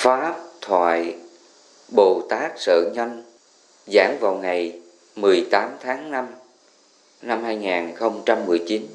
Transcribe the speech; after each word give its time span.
Pháp 0.00 0.36
thoại 0.60 1.16
Bồ 1.88 2.26
Tát 2.30 2.52
Sợ 2.56 2.90
Nhanh 2.94 3.22
giảng 3.86 4.18
vào 4.20 4.34
ngày 4.34 4.80
18 5.16 5.70
tháng 5.82 6.10
5 6.10 6.26
năm 7.22 7.44
2019. 7.44 8.86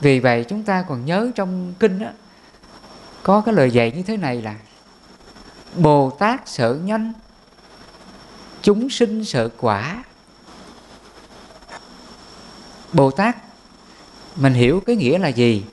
Vì 0.00 0.20
vậy 0.20 0.44
chúng 0.48 0.62
ta 0.62 0.84
còn 0.88 1.04
nhớ 1.04 1.30
trong 1.34 1.74
kinh 1.78 1.98
đó, 1.98 2.10
có 3.22 3.42
cái 3.46 3.54
lời 3.54 3.70
dạy 3.70 3.92
như 3.96 4.02
thế 4.02 4.16
này 4.16 4.42
là 4.42 4.56
Bồ 5.76 6.10
Tát 6.10 6.48
sợ 6.48 6.78
nhanh 6.84 7.12
Chúng 8.62 8.90
sinh 8.90 9.24
sợ 9.24 9.48
quả 9.60 10.04
Bồ 12.92 13.10
Tát 13.10 13.36
Mình 14.36 14.54
hiểu 14.54 14.80
cái 14.86 14.96
nghĩa 14.96 15.18
là 15.18 15.28
gì 15.28 15.64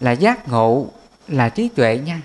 là 0.00 0.12
giác 0.12 0.48
ngộ 0.48 0.86
Là 1.28 1.48
trí 1.48 1.68
tuệ 1.68 1.98
nha. 1.98 2.22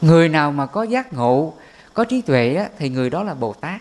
Người 0.00 0.28
nào 0.28 0.52
mà 0.52 0.66
có 0.66 0.82
giác 0.82 1.12
ngộ 1.12 1.54
Có 1.94 2.04
trí 2.04 2.20
tuệ 2.22 2.54
á, 2.54 2.68
thì 2.78 2.88
người 2.88 3.10
đó 3.10 3.22
là 3.22 3.34
Bồ 3.34 3.52
Tát 3.52 3.80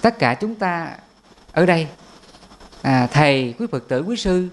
Tất 0.00 0.18
cả 0.18 0.34
chúng 0.34 0.54
ta 0.54 0.96
Ở 1.52 1.66
đây 1.66 1.86
à, 2.82 3.06
Thầy, 3.12 3.54
quý 3.58 3.66
Phật 3.72 3.88
tử, 3.88 4.02
quý 4.02 4.16
sư 4.16 4.48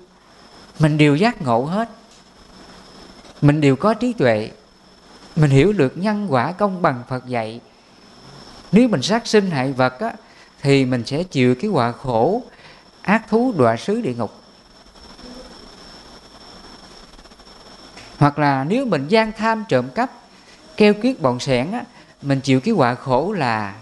Mình 0.79 0.97
đều 0.97 1.15
giác 1.15 1.41
ngộ 1.41 1.63
hết. 1.63 1.89
Mình 3.41 3.61
đều 3.61 3.75
có 3.75 3.93
trí 3.93 4.13
tuệ. 4.13 4.51
Mình 5.35 5.49
hiểu 5.49 5.73
được 5.73 5.97
nhân 5.97 6.27
quả 6.29 6.51
công 6.51 6.81
bằng 6.81 7.03
Phật 7.07 7.25
dạy. 7.25 7.61
Nếu 8.71 8.87
mình 8.87 9.01
sát 9.01 9.27
sinh 9.27 9.51
hại 9.51 9.71
vật 9.71 9.99
á, 9.99 10.13
thì 10.61 10.85
mình 10.85 11.05
sẽ 11.05 11.23
chịu 11.23 11.55
cái 11.55 11.69
quả 11.71 11.91
khổ 11.91 12.43
ác 13.01 13.29
thú 13.29 13.53
đọa 13.57 13.77
xứ 13.77 14.01
địa 14.01 14.13
ngục. 14.13 14.31
Hoặc 18.17 18.39
là 18.39 18.63
nếu 18.63 18.85
mình 18.85 19.07
gian 19.07 19.31
tham 19.31 19.63
trộm 19.69 19.89
cắp 19.95 20.11
keo 20.77 20.93
kiết 20.93 21.21
bọn 21.21 21.39
sẻn 21.39 21.71
á, 21.71 21.83
mình 22.21 22.41
chịu 22.41 22.59
cái 22.59 22.73
quả 22.73 22.95
khổ 22.95 23.31
là 23.31 23.75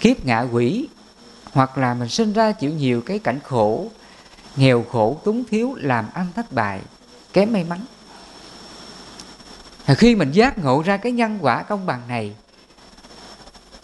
kiếp 0.00 0.24
ngạ 0.24 0.40
quỷ. 0.40 0.88
Hoặc 1.52 1.78
là 1.78 1.94
mình 1.94 2.08
sinh 2.08 2.32
ra 2.32 2.52
chịu 2.52 2.70
nhiều 2.70 3.00
cái 3.00 3.18
cảnh 3.18 3.40
khổ 3.44 3.90
nghèo 4.56 4.84
khổ 4.92 5.20
túng 5.24 5.44
thiếu 5.44 5.74
làm 5.74 6.06
ăn 6.14 6.26
thất 6.36 6.52
bại 6.52 6.80
kém 7.32 7.52
may 7.52 7.64
mắn. 7.64 7.80
Khi 9.86 10.14
mình 10.14 10.32
giác 10.32 10.58
ngộ 10.58 10.82
ra 10.82 10.96
cái 10.96 11.12
nhân 11.12 11.38
quả 11.40 11.62
công 11.62 11.86
bằng 11.86 12.02
này 12.08 12.34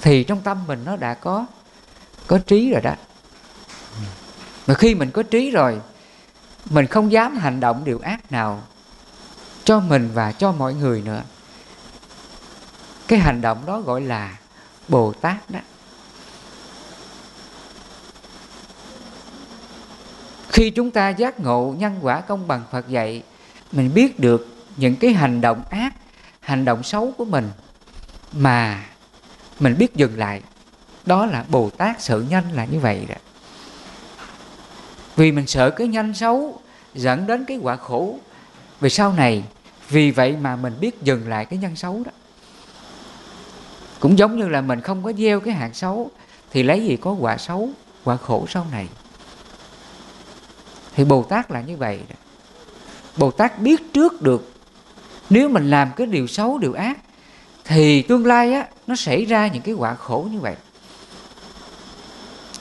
thì 0.03 0.25
trong 0.25 0.41
tâm 0.41 0.67
mình 0.67 0.85
nó 0.85 0.97
đã 0.97 1.15
có 1.15 1.47
có 2.27 2.39
trí 2.39 2.71
rồi 2.71 2.81
đó. 2.81 2.95
Mà 4.67 4.75
khi 4.75 4.95
mình 4.95 5.11
có 5.11 5.23
trí 5.23 5.51
rồi 5.51 5.81
mình 6.71 6.87
không 6.87 7.13
dám 7.13 7.37
hành 7.37 7.61
động 7.61 7.85
điều 7.85 7.99
ác 7.99 8.33
nào 8.33 8.63
cho 9.69 9.81
mình 9.81 10.11
và 10.15 10.33
cho 10.33 10.53
mọi 10.53 10.75
người 10.75 11.03
nữa. 11.03 11.23
Cái 13.09 13.19
hành 13.19 13.41
động 13.41 13.67
đó 13.67 13.81
gọi 13.81 14.01
là 14.01 14.39
bồ 14.89 15.13
tát 15.13 15.51
đó. 15.51 15.61
Khi 20.49 20.71
chúng 20.71 20.91
ta 20.91 21.09
giác 21.09 21.41
ngộ 21.41 21.75
nhân 21.79 21.99
quả 22.03 22.21
công 22.21 22.49
bằng 22.49 22.63
phật 22.71 22.89
dạy, 22.89 23.23
mình 23.73 23.95
biết 23.95 24.21
được 24.21 24.57
những 24.77 24.97
cái 24.97 25.13
hành 25.13 25.41
động 25.41 25.63
ác, 25.71 25.95
hành 26.41 26.65
động 26.65 26.83
xấu 26.83 27.13
của 27.19 27.25
mình 27.25 27.51
mà 28.33 28.85
mình 29.59 29.79
biết 29.79 29.95
dừng 29.95 30.19
lại. 30.19 30.43
Đó 31.07 31.27
là 31.27 31.45
bồ 31.49 31.71
tát 31.71 32.03
sợ 32.03 32.21
nhanh 32.31 32.53
là 32.53 32.65
như 32.65 32.81
vậy 32.81 33.07
đó. 33.09 33.15
Vì 35.17 35.33
mình 35.33 35.47
sợ 35.47 35.71
cái 35.71 35.89
nhanh 35.89 36.15
xấu 36.15 36.61
dẫn 36.95 37.27
đến 37.27 37.45
cái 37.45 37.59
quả 37.63 37.77
khổ. 37.77 38.19
Về 38.81 38.89
sau 38.89 39.13
này 39.13 39.45
vì 39.89 40.11
vậy 40.11 40.37
mà 40.41 40.57
mình 40.57 40.75
biết 40.81 41.03
dừng 41.03 41.29
lại 41.29 41.45
cái 41.45 41.59
nhân 41.59 41.77
xấu 41.77 42.03
đó. 42.05 42.13
Cũng 44.01 44.19
giống 44.19 44.39
như 44.39 44.49
là 44.49 44.61
mình 44.61 44.81
không 44.81 45.03
có 45.03 45.13
gieo 45.13 45.41
cái 45.41 45.55
hạt 45.55 45.71
xấu, 45.75 46.11
thì 46.51 46.63
lấy 46.63 46.85
gì 46.85 46.97
có 46.97 47.13
quả 47.13 47.37
xấu, 47.39 47.71
quả 48.05 48.17
khổ 48.17 48.47
sau 48.49 48.67
này? 48.71 48.89
Thì 50.95 51.05
bồ 51.05 51.23
tát 51.23 51.51
là 51.51 51.61
như 51.61 51.77
vậy 51.77 52.01
đó. 52.09 52.17
bồ 53.17 53.31
tát 53.31 53.59
biết 53.59 53.93
trước 53.95 54.23
được, 54.23 54.53
nếu 55.31 55.49
mình 55.49 55.71
làm 55.71 55.91
cái 55.97 56.07
điều 56.07 56.27
xấu, 56.27 56.59
điều 56.59 56.73
ác, 56.73 56.99
thì 57.65 58.03
tương 58.03 58.27
lai 58.27 58.53
á, 58.53 58.67
nó 58.87 58.97
xảy 58.97 59.25
ra 59.25 59.47
những 59.47 59.63
cái 59.63 59.75
quả 59.75 59.95
khổ 59.95 60.29
như 60.33 60.41
vậy. 60.41 60.57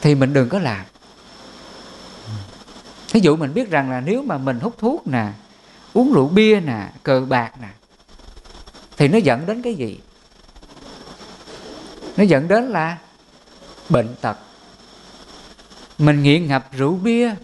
Thì 0.01 0.15
mình 0.15 0.33
đừng 0.33 0.49
có 0.49 0.59
làm. 0.59 0.85
Thí 3.07 3.19
dụ 3.19 3.35
mình 3.35 3.53
biết 3.53 3.69
rằng 3.69 3.91
là 3.91 4.01
nếu 4.01 4.23
mà 4.23 4.37
mình 4.37 4.59
hút 4.59 4.75
thuốc 4.77 5.07
nè 5.07 5.27
uống 5.97 6.13
rượu 6.13 6.27
bia 6.27 6.59
nè, 6.59 6.89
cờ 7.03 7.21
bạc 7.21 7.51
nè. 7.61 7.67
Thì 8.97 9.07
nó 9.07 9.17
dẫn 9.17 9.45
đến 9.45 9.61
cái 9.61 9.75
gì? 9.75 9.99
Nó 12.17 12.23
dẫn 12.23 12.47
đến 12.47 12.69
là 12.69 12.97
bệnh 13.89 14.15
tật. 14.21 14.37
Mình 15.97 16.23
nghiện 16.23 16.47
ngập 16.47 16.69
rượu 16.71 16.93
bia, 16.93 17.35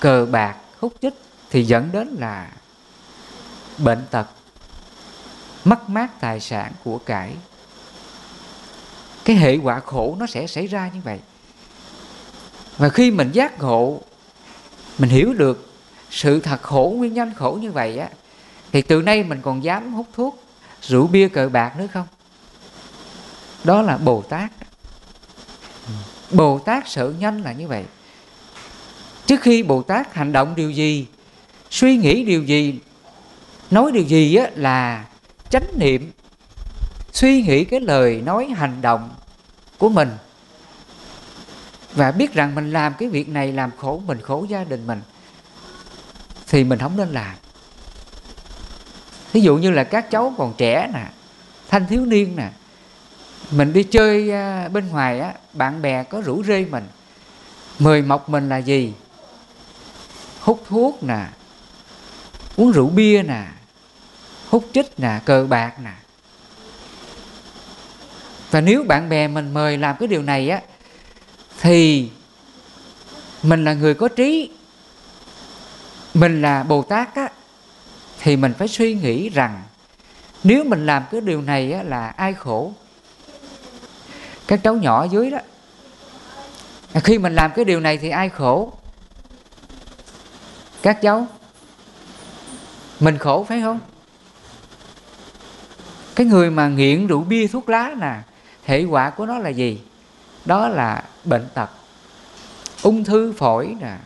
cờ 0.00 0.26
bạc, 0.30 0.56
hút 0.80 0.94
chích 1.02 1.14
thì 1.50 1.64
dẫn 1.64 1.92
đến 1.92 2.08
là 2.08 2.50
bệnh 3.78 4.06
tật, 4.10 4.26
mất 5.64 5.88
mát 5.88 6.20
tài 6.20 6.40
sản 6.40 6.72
của 6.84 6.98
cải. 6.98 7.34
Cái 9.24 9.36
hệ 9.36 9.56
quả 9.56 9.80
khổ 9.80 10.16
nó 10.18 10.26
sẽ 10.26 10.46
xảy 10.46 10.66
ra 10.66 10.90
như 10.94 11.00
vậy. 11.04 11.20
Và 12.76 12.88
khi 12.88 13.10
mình 13.10 13.32
giác 13.32 13.58
ngộ, 13.58 14.00
mình 14.98 15.10
hiểu 15.10 15.34
được 15.34 15.73
sự 16.14 16.40
thật 16.40 16.62
khổ, 16.62 16.94
nguyên 16.96 17.14
nhân 17.14 17.32
khổ 17.36 17.58
như 17.60 17.72
vậy 17.72 17.98
á, 17.98 18.08
thì 18.72 18.82
từ 18.82 19.02
nay 19.02 19.22
mình 19.22 19.40
còn 19.42 19.64
dám 19.64 19.92
hút 19.92 20.06
thuốc, 20.14 20.44
rượu 20.82 21.06
bia, 21.06 21.28
cờ 21.28 21.48
bạc 21.48 21.78
nữa 21.78 21.86
không? 21.92 22.06
Đó 23.64 23.82
là 23.82 23.96
bồ 23.96 24.22
tát. 24.22 24.50
Bồ 26.30 26.58
tát 26.58 26.88
sợ 26.88 27.12
nhanh 27.18 27.42
là 27.42 27.52
như 27.52 27.68
vậy. 27.68 27.84
Trước 29.26 29.40
khi 29.40 29.62
bồ 29.62 29.82
tát 29.82 30.14
hành 30.14 30.32
động 30.32 30.54
điều 30.54 30.70
gì, 30.70 31.06
suy 31.70 31.96
nghĩ 31.96 32.24
điều 32.24 32.42
gì, 32.42 32.78
nói 33.70 33.92
điều 33.92 34.04
gì 34.04 34.34
á 34.34 34.50
là 34.54 35.04
chánh 35.50 35.66
niệm, 35.76 36.12
suy 37.12 37.42
nghĩ 37.42 37.64
cái 37.64 37.80
lời 37.80 38.22
nói 38.24 38.46
hành 38.56 38.82
động 38.82 39.10
của 39.78 39.88
mình. 39.88 40.10
Và 41.92 42.10
biết 42.10 42.34
rằng 42.34 42.54
mình 42.54 42.72
làm 42.72 42.94
cái 42.98 43.08
việc 43.08 43.28
này 43.28 43.52
làm 43.52 43.70
khổ 43.76 44.02
mình, 44.06 44.20
khổ 44.22 44.46
gia 44.48 44.64
đình 44.64 44.86
mình 44.86 45.00
thì 46.54 46.64
mình 46.64 46.78
không 46.78 46.96
nên 46.96 47.08
làm. 47.08 47.34
Ví 49.32 49.40
dụ 49.40 49.56
như 49.56 49.70
là 49.70 49.84
các 49.84 50.10
cháu 50.10 50.34
còn 50.38 50.54
trẻ 50.56 50.90
nè, 50.94 51.06
thanh 51.68 51.86
thiếu 51.86 52.06
niên 52.06 52.36
nè, 52.36 52.48
mình 53.50 53.72
đi 53.72 53.82
chơi 53.82 54.30
à, 54.30 54.68
bên 54.68 54.88
ngoài 54.88 55.20
á, 55.20 55.32
bạn 55.52 55.82
bè 55.82 56.02
có 56.02 56.20
rủ 56.20 56.44
rê 56.44 56.64
mình, 56.64 56.84
mời 57.78 58.02
mọc 58.02 58.28
mình 58.28 58.48
là 58.48 58.56
gì? 58.56 58.92
Hút 60.40 60.64
thuốc 60.68 61.02
nè, 61.02 61.26
uống 62.56 62.72
rượu 62.72 62.88
bia 62.88 63.22
nè, 63.22 63.44
hút 64.48 64.68
chích 64.74 65.00
nè, 65.00 65.20
cờ 65.24 65.46
bạc 65.46 65.80
nè. 65.84 65.94
Và 68.50 68.60
nếu 68.60 68.84
bạn 68.88 69.08
bè 69.08 69.28
mình 69.28 69.54
mời 69.54 69.78
làm 69.78 69.96
cái 70.00 70.08
điều 70.08 70.22
này 70.22 70.50
á, 70.50 70.60
thì 71.60 72.10
mình 73.42 73.64
là 73.64 73.74
người 73.74 73.94
có 73.94 74.08
trí 74.08 74.50
mình 76.14 76.42
là 76.42 76.62
bồ 76.62 76.82
tát 76.82 77.14
á 77.14 77.28
thì 78.20 78.36
mình 78.36 78.52
phải 78.58 78.68
suy 78.68 78.94
nghĩ 78.94 79.28
rằng 79.28 79.62
nếu 80.44 80.64
mình 80.64 80.86
làm 80.86 81.04
cái 81.10 81.20
điều 81.20 81.42
này 81.42 81.72
á, 81.72 81.82
là 81.82 82.08
ai 82.08 82.34
khổ? 82.34 82.72
Các 84.46 84.60
cháu 84.62 84.74
nhỏ 84.74 85.06
dưới 85.10 85.30
đó. 85.30 85.38
Khi 86.94 87.18
mình 87.18 87.34
làm 87.34 87.50
cái 87.56 87.64
điều 87.64 87.80
này 87.80 87.98
thì 87.98 88.10
ai 88.10 88.28
khổ? 88.28 88.72
Các 90.82 91.02
cháu. 91.02 91.26
Mình 93.00 93.18
khổ 93.18 93.44
phải 93.48 93.60
không? 93.60 93.80
Cái 96.14 96.26
người 96.26 96.50
mà 96.50 96.68
nghiện 96.68 97.06
rượu 97.06 97.20
bia 97.20 97.46
thuốc 97.46 97.68
lá 97.68 97.94
nè 98.00 98.14
hệ 98.64 98.84
quả 98.84 99.10
của 99.10 99.26
nó 99.26 99.38
là 99.38 99.48
gì? 99.48 99.80
Đó 100.44 100.68
là 100.68 101.04
bệnh 101.24 101.48
tật 101.54 101.70
ung 102.82 103.04
thư 103.04 103.32
phổi 103.32 103.76
nè 103.80 103.96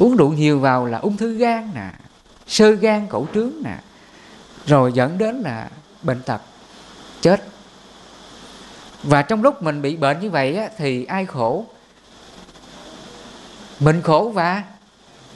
uống 0.00 0.16
rượu 0.16 0.32
nhiều 0.32 0.58
vào 0.58 0.86
là 0.86 0.98
ung 0.98 1.16
thư 1.16 1.34
gan 1.34 1.70
nè 1.74 1.90
sơ 2.46 2.70
gan 2.70 3.06
cổ 3.06 3.26
trướng 3.34 3.52
nè 3.64 3.76
rồi 4.66 4.92
dẫn 4.92 5.18
đến 5.18 5.34
là 5.40 5.68
bệnh 6.02 6.22
tật 6.22 6.40
chết. 7.20 7.44
Và 9.02 9.22
trong 9.22 9.42
lúc 9.42 9.62
mình 9.62 9.82
bị 9.82 9.96
bệnh 9.96 10.20
như 10.20 10.30
vậy 10.30 10.56
á, 10.56 10.68
thì 10.78 11.04
ai 11.04 11.26
khổ? 11.26 11.64
Mình 13.80 14.02
khổ 14.02 14.30
và 14.34 14.64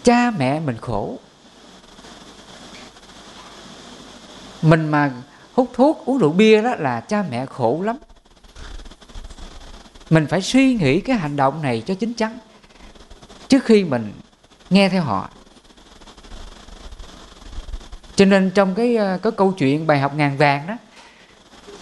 cha 0.03 0.31
mẹ 0.31 0.61
mình 0.61 0.77
khổ. 0.81 1.19
Mình 4.63 4.89
mà 4.89 5.11
hút 5.55 5.71
thuốc 5.73 6.03
uống 6.07 6.19
rượu 6.19 6.33
bia 6.33 6.63
đó 6.63 6.75
là 6.79 7.01
cha 7.01 7.25
mẹ 7.31 7.47
khổ 7.47 7.83
lắm. 7.85 7.97
Mình 10.11 10.27
phải 10.27 10.43
suy 10.43 10.75
nghĩ 10.75 11.01
cái 11.01 11.17
hành 11.17 11.37
động 11.37 11.63
này 11.63 11.83
cho 11.87 11.95
chính 11.95 12.15
chắn. 12.15 12.39
Trước 13.49 13.65
khi 13.65 13.85
mình 13.85 14.13
nghe 14.75 14.89
theo 14.89 15.03
họ. 15.03 15.31
Cho 18.17 18.25
nên 18.25 18.51
trong 18.51 18.75
cái 18.75 18.97
ờ, 18.97 19.19
có 19.23 19.31
câu 19.31 19.53
chuyện 19.53 19.87
bài 19.87 19.99
học 19.99 20.13
ngàn 20.17 20.37
vàng 20.37 20.67
đó, 20.67 20.77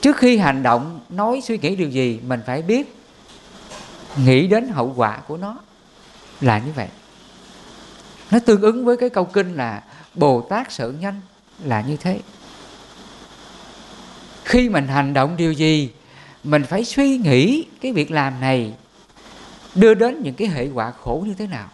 trước 0.01 0.17
khi 0.17 0.39
hành 0.39 0.63
động, 0.63 1.01
nói 1.09 1.41
suy 1.45 1.59
nghĩ 1.59 1.77
điều 1.77 1.89
gì, 1.89 2.21
mình 2.27 2.41
phải 2.47 2.63
biết 2.63 2.97
nghĩ 4.17 4.47
đến 4.47 4.69
hậu 4.69 4.93
quả 4.97 5.17
của 5.17 5.37
nó 5.37 5.57
là 6.41 6.59
như 6.59 6.73
vậy. 6.77 6.89
Nó 8.31 8.39
tương 8.39 8.63
ứng 8.63 8.85
với 8.85 8.97
cái 8.97 9.11
câu 9.11 9.25
kinh 9.25 9.57
là 9.57 9.83
bồ 10.15 10.41
tát 10.41 10.73
sợ 10.73 10.93
nhanh 11.01 11.21
là 11.65 11.81
như 11.81 11.97
thế. 11.97 12.21
Khi 14.45 14.69
mình 14.69 14.89
hành 14.89 15.15
động 15.15 15.37
điều 15.37 15.53
gì, 15.53 15.91
mình 16.45 16.65
phải 16.65 16.85
suy 16.85 17.19
nghĩ 17.19 17.67
cái 17.81 17.93
việc 17.93 18.11
làm 18.11 18.41
này 18.41 18.75
đưa 19.75 19.95
đến 19.95 20.23
những 20.23 20.35
cái 20.35 20.49
hệ 20.49 20.69
quả 20.75 20.91
khổ 20.91 21.25
như 21.27 21.35
thế 21.35 21.47
nào 21.47 21.69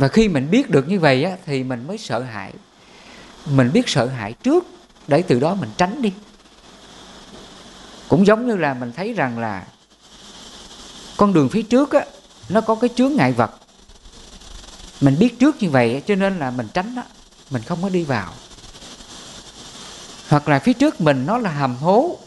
và 0.00 0.08
khi 0.08 0.28
mình 0.28 0.50
biết 0.50 0.70
được 0.70 0.88
như 0.88 1.00
vậy 1.00 1.24
á, 1.24 1.36
thì 1.46 1.64
mình 1.64 1.86
mới 1.86 1.98
sợ 1.98 2.22
hãi. 2.22 2.52
Mình 3.46 3.72
biết 3.72 3.88
sợ 3.88 4.06
hãi 4.06 4.32
trước 4.32 4.66
để 5.08 5.22
từ 5.22 5.40
đó 5.40 5.54
mình 5.54 5.70
tránh 5.76 6.02
đi. 6.02 6.12
Cũng 8.08 8.26
giống 8.26 8.46
như 8.46 8.56
là 8.56 8.74
mình 8.74 8.92
thấy 8.96 9.12
rằng 9.12 9.38
là 9.38 9.66
con 11.16 11.32
đường 11.32 11.48
phía 11.48 11.62
trước 11.62 11.92
á, 11.92 12.04
nó 12.48 12.60
có 12.60 12.74
cái 12.74 12.90
chướng 12.96 13.12
ngại 13.16 13.32
vật. 13.32 13.50
Mình 15.00 15.16
biết 15.18 15.38
trước 15.38 15.56
như 15.62 15.70
vậy 15.70 16.02
cho 16.06 16.14
nên 16.14 16.38
là 16.38 16.50
mình 16.50 16.68
tránh 16.74 16.94
đó 16.94 17.02
mình 17.50 17.62
không 17.62 17.82
có 17.82 17.88
đi 17.88 18.04
vào. 18.04 18.32
Hoặc 20.28 20.48
là 20.48 20.58
phía 20.58 20.72
trước 20.72 21.00
mình 21.00 21.26
nó 21.26 21.38
là 21.38 21.50
hầm 21.50 21.76
hố. 21.76 22.18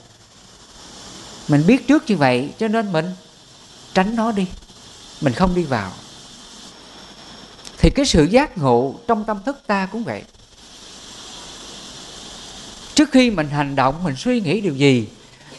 Mình 1.48 1.64
biết 1.68 1.88
trước 1.88 2.04
như 2.08 2.18
vậy 2.18 2.54
cho 2.60 2.68
nên 2.68 2.92
mình 2.92 3.06
tránh 3.94 4.16
nó 4.16 4.32
đi. 4.32 4.48
Mình 5.22 5.34
không 5.34 5.56
đi 5.56 5.64
vào 5.64 5.92
thì 7.84 7.90
cái 7.90 8.06
sự 8.06 8.24
giác 8.24 8.58
ngộ 8.58 8.96
trong 9.08 9.24
tâm 9.26 9.40
thức 9.46 9.64
ta 9.68 9.86
cũng 9.86 10.04
vậy. 10.04 10.24
Trước 12.96 13.12
khi 13.12 13.32
mình 13.32 13.50
hành 13.50 13.76
động, 13.76 14.04
mình 14.04 14.16
suy 14.16 14.42
nghĩ 14.42 14.62
điều 14.62 14.76
gì, 14.76 15.08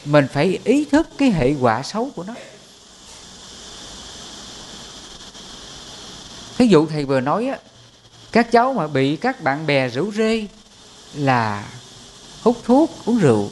mình 0.04 0.26
phải 0.32 0.58
ý 0.64 0.84
thức 0.84 1.08
cái 1.18 1.30
hệ 1.30 1.54
quả 1.60 1.82
xấu 1.82 2.10
của 2.16 2.24
nó. 2.24 2.34
Ví 6.58 6.68
dụ 6.68 6.86
thầy 6.86 7.04
vừa 7.04 7.20
nói 7.20 7.46
á, 7.46 7.58
các 8.32 8.52
cháu 8.52 8.72
mà 8.72 8.86
bị 8.86 9.16
các 9.16 9.42
bạn 9.42 9.66
bè 9.66 9.88
rủ 9.88 10.12
rê 10.12 10.46
là 11.14 11.64
hút 12.42 12.60
thuốc, 12.64 12.90
uống 13.04 13.18
rượu, 13.18 13.50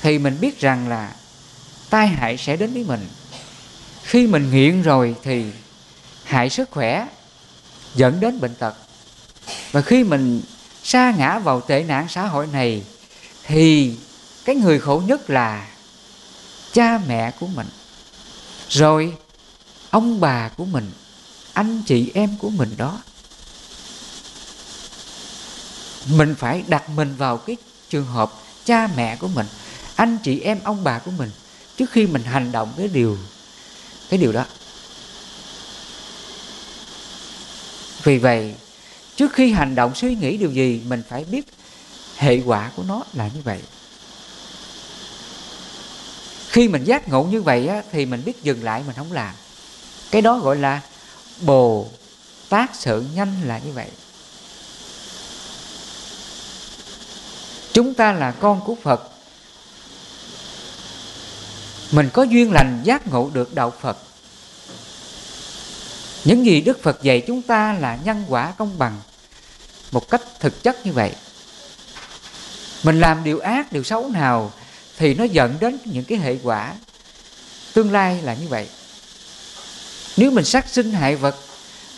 thì 0.00 0.18
mình 0.18 0.36
biết 0.40 0.60
rằng 0.60 0.88
là 0.88 1.14
tai 1.90 2.06
hại 2.06 2.36
sẽ 2.36 2.56
đến 2.56 2.72
với 2.72 2.84
mình. 2.84 3.08
Khi 4.02 4.26
mình 4.26 4.50
nghiện 4.50 4.82
rồi 4.82 5.14
thì 5.22 5.44
hại 6.24 6.50
sức 6.50 6.70
khỏe 6.70 7.06
dẫn 7.94 8.20
đến 8.20 8.40
bệnh 8.40 8.54
tật. 8.54 8.74
Và 9.72 9.80
khi 9.80 10.04
mình 10.04 10.42
sa 10.84 11.14
ngã 11.18 11.38
vào 11.38 11.60
tệ 11.60 11.82
nạn 11.82 12.06
xã 12.08 12.26
hội 12.26 12.46
này, 12.46 12.82
thì 13.42 13.96
cái 14.44 14.56
người 14.56 14.80
khổ 14.80 15.02
nhất 15.06 15.30
là 15.30 15.68
cha 16.72 17.00
mẹ 17.06 17.30
của 17.30 17.46
mình. 17.46 17.66
Rồi, 18.68 19.16
ông 19.90 20.20
bà 20.20 20.48
của 20.48 20.64
mình, 20.64 20.90
anh 21.52 21.82
chị 21.86 22.10
em 22.14 22.36
của 22.38 22.50
mình 22.50 22.74
đó. 22.76 23.02
Mình 26.06 26.34
phải 26.38 26.64
đặt 26.66 26.90
mình 26.90 27.16
vào 27.16 27.36
cái 27.36 27.56
trường 27.88 28.06
hợp 28.06 28.32
cha 28.64 28.88
mẹ 28.96 29.16
của 29.16 29.28
mình, 29.28 29.46
anh 29.96 30.18
chị 30.22 30.40
em, 30.40 30.58
ông 30.64 30.84
bà 30.84 30.98
của 30.98 31.10
mình, 31.10 31.30
trước 31.76 31.90
khi 31.90 32.06
mình 32.06 32.22
hành 32.22 32.52
động 32.52 32.72
cái 32.76 32.88
điều 32.88 33.18
cái 34.08 34.18
điều 34.18 34.32
đó. 34.32 34.44
Vì 38.04 38.18
vậy 38.18 38.54
trước 39.16 39.32
khi 39.32 39.52
hành 39.52 39.74
động 39.74 39.94
suy 39.94 40.14
nghĩ 40.14 40.36
điều 40.36 40.50
gì 40.50 40.82
mình 40.86 41.02
phải 41.08 41.24
biết 41.24 41.46
hệ 42.16 42.40
quả 42.46 42.70
của 42.76 42.82
nó 42.82 43.02
là 43.12 43.30
như 43.34 43.40
vậy. 43.44 43.60
Khi 46.48 46.68
mình 46.68 46.84
giác 46.84 47.08
ngộ 47.08 47.22
như 47.22 47.42
vậy 47.42 47.66
á, 47.66 47.82
thì 47.92 48.06
mình 48.06 48.22
biết 48.24 48.42
dừng 48.42 48.64
lại 48.64 48.82
mình 48.86 48.96
không 48.96 49.12
làm. 49.12 49.34
Cái 50.10 50.22
đó 50.22 50.38
gọi 50.38 50.56
là 50.56 50.80
bồ 51.40 51.88
tát 52.48 52.70
sự 52.74 53.04
nhanh 53.14 53.42
là 53.44 53.58
như 53.58 53.72
vậy. 53.72 53.90
Chúng 57.72 57.94
ta 57.94 58.12
là 58.12 58.30
con 58.30 58.60
của 58.66 58.74
phật. 58.82 59.10
Mình 61.90 62.10
có 62.12 62.22
duyên 62.22 62.52
lành 62.52 62.80
giác 62.84 63.06
ngộ 63.06 63.30
được 63.32 63.54
đạo 63.54 63.72
phật 63.80 63.98
những 66.24 66.46
gì 66.46 66.60
đức 66.60 66.82
phật 66.82 67.02
dạy 67.02 67.22
chúng 67.26 67.42
ta 67.42 67.72
là 67.72 67.98
nhân 68.04 68.24
quả 68.28 68.52
công 68.58 68.78
bằng. 68.78 69.00
Một 69.90 70.10
cách 70.10 70.22
thực 70.40 70.62
chất 70.62 70.86
như 70.86 70.92
vậy. 70.92 71.12
Mình 72.82 73.00
làm 73.00 73.24
điều 73.24 73.40
ác, 73.40 73.72
điều 73.72 73.82
xấu 73.82 74.08
nào 74.08 74.52
thì 74.96 75.14
nó 75.14 75.24
dẫn 75.24 75.54
đến 75.60 75.78
những 75.84 76.04
cái 76.04 76.18
hệ 76.18 76.36
quả. 76.42 76.74
Tương 77.72 77.92
lai 77.92 78.22
là 78.22 78.34
như 78.34 78.48
vậy. 78.48 78.68
Nếu 80.16 80.30
mình 80.30 80.44
sát 80.44 80.68
sinh 80.68 80.92
hại 80.92 81.16
vật 81.16 81.36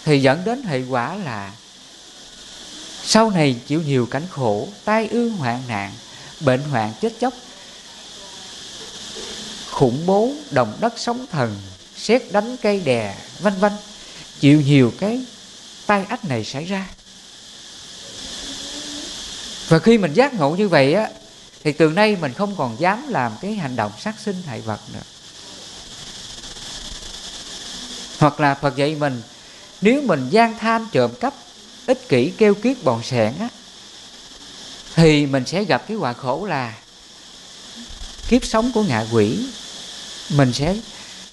thì 0.05 0.23
dẫn 0.23 0.45
đến 0.45 0.63
hệ 0.63 0.83
quả 0.89 1.15
là 1.15 1.53
sau 3.03 3.31
này 3.31 3.61
chịu 3.67 3.83
nhiều 3.83 4.07
cảnh 4.11 4.27
khổ, 4.31 4.69
tai 4.85 5.09
ương 5.09 5.37
hoạn 5.37 5.63
nạn, 5.69 5.93
bệnh 6.41 6.63
hoạn, 6.63 6.93
chết 7.01 7.13
chóc, 7.21 7.35
khủng 9.71 10.07
bố 10.07 10.33
đồng 10.51 10.77
đất 10.81 10.93
sóng 10.97 11.27
thần 11.33 11.57
xét 11.97 12.23
đánh 12.33 12.57
cây 12.63 12.81
đè, 12.81 13.15
vân 13.41 13.55
vân 13.61 13.73
chịu 14.41 14.61
nhiều 14.61 14.93
cái 15.01 15.21
tai 15.87 16.05
ách 16.09 16.25
này 16.25 16.45
xảy 16.45 16.65
ra. 16.65 16.87
Và 19.69 19.79
khi 19.79 19.99
mình 19.99 20.13
giác 20.13 20.35
ngộ 20.35 20.51
như 20.51 20.69
vậy 20.69 20.95
á, 20.95 21.09
thì 21.65 21.73
từ 21.73 21.89
nay 21.89 22.17
mình 22.21 22.33
không 22.33 22.57
còn 22.57 22.77
dám 22.81 23.09
làm 23.09 23.33
cái 23.41 23.55
hành 23.55 23.77
động 23.77 23.93
sát 23.99 24.15
sinh 24.25 24.43
hại 24.47 24.61
vật 24.61 24.81
nữa. 24.95 25.03
Hoặc 28.19 28.41
là 28.41 28.55
phật 28.55 28.77
dạy 28.77 28.95
mình, 28.95 29.23
nếu 29.81 30.03
mình 30.03 30.29
gian 30.31 30.59
tham 30.59 30.89
trộm 30.93 31.11
cắp, 31.21 31.35
ích 31.87 32.09
kỷ 32.09 32.33
kêu 32.39 32.55
kiết 32.55 32.85
bòn 32.85 33.03
sẻn 33.03 33.33
á, 33.41 33.49
thì 34.95 35.27
mình 35.27 35.47
sẽ 35.47 35.65
gặp 35.65 35.85
cái 35.89 35.97
quả 35.97 36.13
khổ 36.13 36.47
là 36.47 36.75
kiếp 38.29 38.45
sống 38.45 38.73
của 38.73 38.83
ngạ 38.83 39.05
quỷ. 39.13 39.47
Mình 40.31 40.53
sẽ 40.53 40.77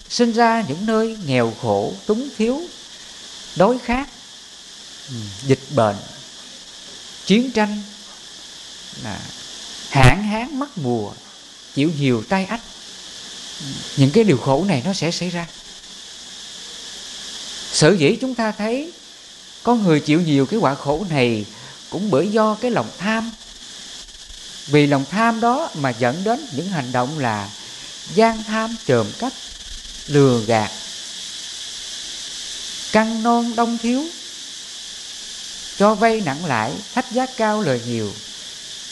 sinh 0.10 0.32
ra 0.32 0.64
những 0.68 0.86
nơi 0.86 1.18
nghèo 1.26 1.54
khổ, 1.62 1.94
túng 2.06 2.30
thiếu 2.38 2.62
đói 3.56 3.78
khát 3.86 4.10
ừ, 5.10 5.16
dịch 5.46 5.64
bệnh, 5.70 5.96
chiến 7.26 7.52
tranh. 7.52 7.82
Là 9.04 9.20
hạn 9.90 10.24
hán 10.24 10.60
mất 10.60 10.78
mùa, 10.78 11.12
chịu 11.76 11.92
nhiều 12.00 12.24
tai 12.30 12.46
ách. 12.46 12.62
Ừ, 13.60 13.66
những 13.98 14.12
cái 14.12 14.24
điều 14.24 14.38
khổ 14.38 14.66
này 14.68 14.82
nó 14.86 14.94
sẽ 14.94 15.12
xảy 15.12 15.30
ra. 15.30 15.48
Sở 17.72 17.96
dĩ 18.00 18.18
chúng 18.22 18.36
ta 18.36 18.52
thấy 18.52 18.92
có 19.64 19.76
người 19.76 20.00
chịu 20.00 20.22
nhiều 20.22 20.46
cái 20.46 20.60
quả 20.60 20.76
khổ 20.76 21.06
này 21.10 21.46
cũng 21.90 22.12
bởi 22.12 22.28
do 22.28 22.56
cái 22.56 22.72
lòng 22.72 22.90
tham. 22.98 23.32
Vì 24.68 24.88
lòng 24.88 25.06
tham 25.12 25.40
đó 25.40 25.70
mà 25.74 25.90
dẫn 25.90 26.24
đến 26.24 26.46
những 26.52 26.70
hành 26.70 26.92
động 26.92 27.20
là 27.20 27.50
gian 28.14 28.44
tham 28.44 28.76
trộm 28.86 29.08
cắp, 29.20 29.34
lừa 30.08 30.42
gạt 30.46 30.72
căng 32.94 33.24
non 33.24 33.56
đông 33.56 33.78
thiếu, 33.78 34.12
cho 35.76 35.96
vay 35.96 36.22
nặng 36.22 36.46
lãi, 36.46 36.74
thách 36.94 37.12
giá 37.12 37.26
cao 37.26 37.62
lời 37.62 37.82
nhiều, 37.86 38.16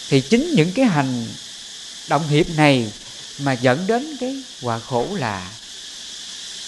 thì 0.08 0.22
chính 0.22 0.53
những 0.55 0.74
cái 0.74 0.86
hành 0.86 1.34
động 2.08 2.27
hiệp 2.27 2.50
này 2.50 2.93
mà 3.38 3.53
dẫn 3.53 3.88
đến 3.88 4.17
cái 4.17 4.43
quả 4.62 4.79
khổ 4.79 5.15
là 5.15 5.51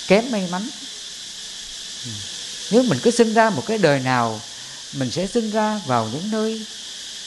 kém 0.07 0.31
may 0.31 0.47
mắn. 0.47 0.69
Ừ. 2.05 2.11
Nếu 2.69 2.83
mình 2.83 2.99
cứ 2.99 3.11
sinh 3.11 3.33
ra 3.33 3.49
một 3.49 3.63
cái 3.65 3.77
đời 3.77 3.99
nào, 3.99 4.41
mình 4.91 5.11
sẽ 5.11 5.27
sinh 5.27 5.49
ra 5.49 5.81
vào 5.85 6.09
những 6.13 6.31
nơi 6.31 6.65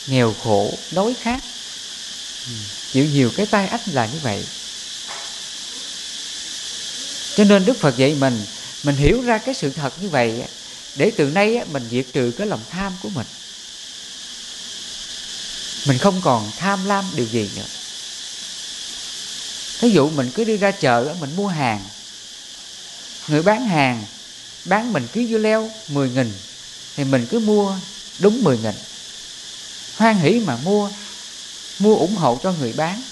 nghèo 0.06 0.34
khổ, 0.34 0.78
đói 0.90 1.14
khát. 1.20 1.44
Ừ. 2.46 2.52
Chịu 2.90 3.06
nhiều 3.06 3.30
cái 3.30 3.46
tai 3.46 3.66
ách 3.66 3.88
là 3.88 4.06
như 4.06 4.18
vậy. 4.20 4.46
Cho 7.34 7.44
nên 7.44 7.64
đức 7.64 7.80
phật 7.80 7.96
dạy 7.96 8.14
mình 8.14 8.46
mình 8.86 8.96
hiểu 8.96 9.22
ra 9.22 9.38
cái 9.38 9.54
sự 9.54 9.70
thật 9.70 10.02
như 10.02 10.08
vậy 10.08 10.42
để 10.96 11.12
từ 11.16 11.30
nay 11.30 11.60
mình 11.72 11.88
diệt 11.90 12.06
trừ 12.12 12.32
cái 12.38 12.46
lòng 12.46 12.60
tham 12.70 12.92
của 13.02 13.08
mình. 13.08 13.26
Mình 15.86 15.98
không 15.98 16.20
còn 16.20 16.50
tham 16.58 16.84
lam 16.84 17.04
điều 17.14 17.26
gì 17.26 17.50
nữa. 17.56 17.66
Thí 19.78 19.90
dụ 19.90 20.10
mình 20.10 20.30
cứ 20.34 20.44
đi 20.44 20.56
ra 20.56 20.70
chợ 20.70 21.14
mình 21.20 21.36
mua 21.36 21.48
hàng. 21.48 21.84
Người 23.28 23.42
bán 23.42 23.66
hàng, 23.66 24.04
bán 24.64 24.92
mình 24.92 25.08
ký 25.12 25.26
dưa 25.26 25.38
leo 25.38 25.70
10 25.88 26.10
nghìn, 26.10 26.32
thì 26.96 27.04
mình 27.04 27.26
cứ 27.30 27.38
mua 27.38 27.78
đúng 28.18 28.44
10 28.44 28.58
nghìn. 28.58 28.74
Hoan 29.96 30.18
hỷ 30.18 30.40
mà 30.40 30.56
mua 30.56 30.90
mua 31.78 31.96
ủng 31.96 32.16
hộ 32.16 32.40
cho 32.42 32.52
người 32.52 32.72
bán, 32.72 33.02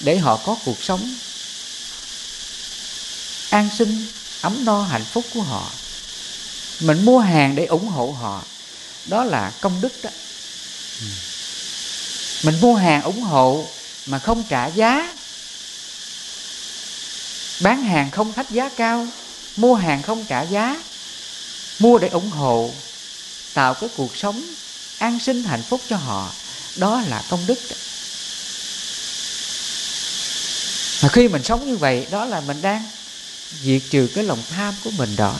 để 0.00 0.18
họ 0.18 0.36
có 0.36 0.56
cuộc 0.64 0.82
sống 0.82 1.14
an 3.50 3.68
sinh 3.78 4.06
ấm 4.40 4.64
no 4.64 4.82
hạnh 4.82 5.04
phúc 5.12 5.24
của 5.34 5.42
họ. 5.42 5.70
Mình 6.80 7.04
mua 7.04 7.18
hàng 7.18 7.54
để 7.54 7.64
ủng 7.64 7.88
hộ 7.88 8.14
họ. 8.20 8.42
Đó 9.04 9.24
là 9.24 9.52
công 9.60 9.80
đức 9.80 10.02
đó. 10.02 10.10
Mình 12.42 12.60
mua 12.60 12.74
hàng 12.74 13.02
ủng 13.02 13.22
hộ 13.22 13.66
mà 14.06 14.18
không 14.18 14.42
trả 14.48 14.66
giá. 14.66 15.12
Bán 17.60 17.82
hàng 17.82 18.10
không 18.10 18.32
thách 18.32 18.50
giá 18.50 18.68
cao, 18.68 19.06
mua 19.56 19.74
hàng 19.74 20.02
không 20.02 20.24
trả 20.24 20.42
giá. 20.42 20.82
Mua 21.78 21.98
để 21.98 22.08
ủng 22.08 22.30
hộ, 22.30 22.70
tạo 23.54 23.74
cái 23.74 23.90
cuộc 23.96 24.16
sống 24.16 24.42
an 24.98 25.18
sinh 25.20 25.42
hạnh 25.44 25.62
phúc 25.62 25.80
cho 25.88 25.96
họ. 25.96 26.30
Đó 26.76 27.02
là 27.08 27.22
công 27.30 27.46
đức 27.46 27.58
đó. 27.70 27.76
mà 31.02 31.08
khi 31.08 31.28
mình 31.28 31.42
sống 31.42 31.66
như 31.66 31.76
vậy, 31.76 32.06
đó 32.10 32.24
là 32.24 32.40
mình 32.40 32.62
đang 32.62 32.82
diệt 33.62 33.82
trừ 33.90 34.08
cái 34.14 34.24
lòng 34.24 34.42
tham 34.50 34.74
của 34.84 34.90
mình 34.90 35.16
đó. 35.16 35.36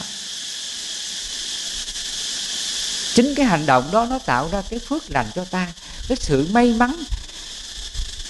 Chính 3.13 3.35
cái 3.35 3.45
hành 3.45 3.65
động 3.65 3.91
đó 3.91 4.05
nó 4.05 4.19
tạo 4.19 4.49
ra 4.51 4.61
cái 4.69 4.79
phước 4.79 5.11
lành 5.11 5.31
cho 5.35 5.45
ta, 5.45 5.67
cái 6.07 6.17
sự 6.21 6.47
may 6.51 6.73
mắn, 6.73 7.03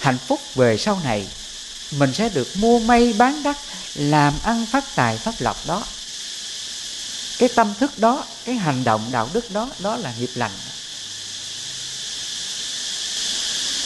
hạnh 0.00 0.18
phúc 0.18 0.40
về 0.54 0.76
sau 0.76 1.00
này. 1.04 1.26
Mình 1.90 2.14
sẽ 2.14 2.28
được 2.28 2.56
mua 2.56 2.78
may 2.78 3.12
bán 3.12 3.42
đắt, 3.42 3.56
làm 3.94 4.34
ăn 4.42 4.66
phát 4.66 4.84
tài 4.94 5.18
phát 5.18 5.42
lộc 5.42 5.66
đó. 5.66 5.84
Cái 7.38 7.48
tâm 7.48 7.74
thức 7.80 7.98
đó, 7.98 8.24
cái 8.44 8.54
hành 8.54 8.84
động 8.84 9.08
đạo 9.12 9.28
đức 9.32 9.50
đó 9.50 9.70
đó 9.78 9.96
là 9.96 10.12
nghiệp 10.18 10.30
lành. 10.34 10.52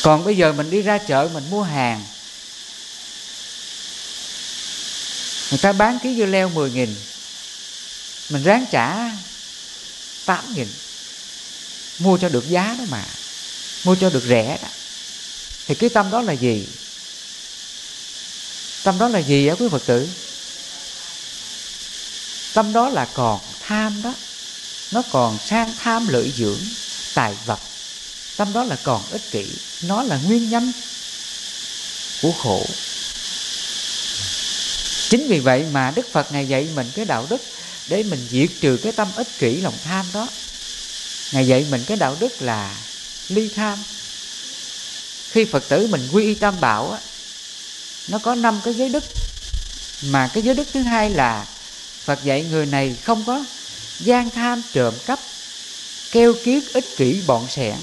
Còn 0.03 0.25
bây 0.25 0.37
giờ 0.37 0.53
mình 0.53 0.71
đi 0.71 0.83
ra 0.83 0.99
chợ 0.99 1.29
mình 1.35 1.51
mua 1.51 1.63
hàng. 1.63 2.05
Người 5.53 5.59
ta 5.59 5.73
bán 5.73 5.99
ký 5.99 6.15
dưa 6.17 6.27
leo 6.27 6.49
10 6.49 6.71
nghìn. 6.71 6.95
Mình 8.31 8.43
ráng 8.43 8.67
trả 8.71 9.11
8 10.27 10.55
nghìn. 10.55 10.69
Mua 11.99 12.19
cho 12.19 12.29
được 12.29 12.49
giá 12.49 12.77
đó 12.79 12.85
mà. 12.91 13.05
Mua 13.85 13.95
cho 14.01 14.11
được 14.11 14.23
rẻ 14.29 14.59
đó. 14.63 14.69
Thì 15.67 15.75
cái 15.75 15.91
tâm 15.91 16.11
đó 16.11 16.23
là 16.23 16.33
gì? 16.33 16.67
Tâm 18.85 18.99
đó 18.99 19.09
là 19.09 19.19
gì 19.19 19.47
á 19.47 19.55
quý 19.55 19.67
phật 19.71 19.83
tử? 19.87 20.09
Tâm 22.55 22.73
đó 22.73 22.89
là 22.89 23.05
còn 23.15 23.41
tham 23.61 24.03
đó. 24.03 24.15
Nó 24.93 25.03
còn 25.13 25.39
sang 25.39 25.73
tham 25.79 26.09
lợi 26.09 26.33
dưỡng 26.37 26.61
tài 27.15 27.35
vật. 27.47 27.61
Tâm 28.37 28.53
đó 28.53 28.65
là 28.65 28.77
còn 28.77 29.11
ích 29.11 29.31
kỷ. 29.31 29.47
Nó 29.83 30.03
là 30.03 30.17
nguyên 30.17 30.51
nhân 30.51 30.73
của 32.23 32.33
khổ 32.33 32.67
chính 35.13 35.29
vì 35.29 35.41
vậy 35.41 35.67
mà 35.73 35.91
đức 35.91 36.13
phật 36.13 36.33
ngài 36.33 36.49
dạy 36.49 36.69
mình 36.75 36.91
cái 36.95 37.05
đạo 37.05 37.27
đức 37.31 37.43
để 37.87 38.03
mình 38.03 38.27
diệt 38.31 38.51
trừ 38.61 38.77
cái 38.77 38.93
tâm 38.93 39.13
ích 39.17 39.39
kỷ 39.39 39.61
lòng 39.61 39.79
tham 39.85 40.07
đó. 40.13 40.29
Ngài 41.33 41.47
dạy 41.47 41.67
mình 41.71 41.85
cái 41.87 41.97
đạo 41.97 42.17
đức 42.21 42.43
là 42.43 42.77
ly 43.29 43.49
tham. 43.49 43.79
Khi 45.31 45.45
phật 45.45 45.69
tử 45.69 45.87
mình 45.87 46.09
quy 46.13 46.25
y 46.25 46.35
tam 46.35 46.61
bảo 46.61 46.91
á, 46.91 47.01
nó 48.09 48.19
có 48.19 48.35
năm 48.35 48.61
cái 48.65 48.75
giới 48.75 48.89
đức. 48.89 49.05
Mà 50.03 50.31
cái 50.35 50.43
giới 50.43 50.55
đức 50.55 50.67
thứ 50.73 50.83
hai 50.83 51.11
là 51.11 51.47
phật 52.05 52.25
dạy 52.25 52.43
người 52.43 52.67
này 52.67 52.97
không 53.05 53.25
có 53.25 53.45
gian 54.01 54.31
tham 54.31 54.63
trộm 54.73 54.95
cắp, 55.07 55.21
keo 56.11 56.35
kiết 56.45 56.65
ích 56.73 56.87
kỷ 56.97 57.23
bọn 57.27 57.49
sẻn 57.49 57.77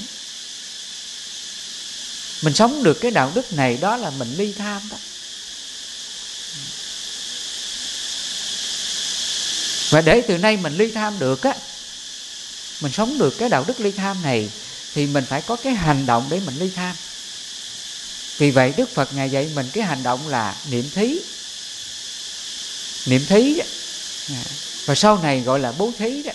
mình 2.41 2.53
sống 2.53 2.83
được 2.83 2.97
cái 3.01 3.11
đạo 3.11 3.31
đức 3.35 3.53
này 3.53 3.77
đó 3.77 3.97
là 3.97 4.09
mình 4.09 4.33
ly 4.37 4.53
tham 4.53 4.89
đó. 4.91 4.97
Và 9.89 10.01
để 10.01 10.21
từ 10.21 10.37
nay 10.37 10.57
mình 10.57 10.73
ly 10.73 10.91
tham 10.91 11.19
được 11.19 11.43
á, 11.43 11.55
mình 12.79 12.91
sống 12.91 13.17
được 13.17 13.37
cái 13.37 13.49
đạo 13.49 13.63
đức 13.63 13.79
ly 13.79 13.91
tham 13.91 14.21
này, 14.21 14.49
thì 14.93 15.07
mình 15.07 15.25
phải 15.29 15.41
có 15.41 15.55
cái 15.55 15.73
hành 15.73 16.05
động 16.05 16.27
để 16.29 16.39
mình 16.39 16.55
ly 16.55 16.71
tham. 16.75 16.95
Vì 18.37 18.51
vậy 18.51 18.73
đức 18.77 18.89
phật 18.95 19.13
ngài 19.13 19.29
dạy 19.29 19.49
mình 19.55 19.69
cái 19.73 19.83
hành 19.83 20.03
động 20.03 20.27
là 20.27 20.55
niệm 20.69 20.89
thí. 20.95 21.19
Niệm 23.05 23.25
thí 23.25 23.55
đó. 23.55 23.65
và 24.85 24.95
sau 24.95 25.17
này 25.17 25.41
gọi 25.41 25.59
là 25.59 25.71
bố 25.71 25.91
thí 25.97 26.23
đó. 26.23 26.31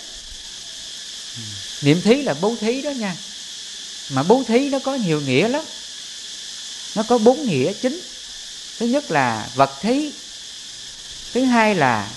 Niệm 1.81 2.01
thí 2.01 2.23
là 2.23 2.33
bố 2.33 2.55
thí 2.61 2.81
đó 2.81 2.89
nha. 2.89 3.15
Mà 4.09 4.23
bố 4.23 4.43
thí 4.47 4.69
nó 4.69 4.79
có 4.79 4.95
nhiều 4.95 5.21
nghĩa 5.21 5.47
lắm. 5.47 5.65
Nó 6.95 7.03
có 7.03 7.17
bốn 7.17 7.45
nghĩa 7.45 7.73
chính. 7.73 8.01
Thứ 8.79 8.85
nhất 8.85 9.11
là 9.11 9.49
vật 9.55 9.79
thí, 9.81 10.11
thứ 11.33 11.43
hai 11.43 11.75
là 11.75 12.11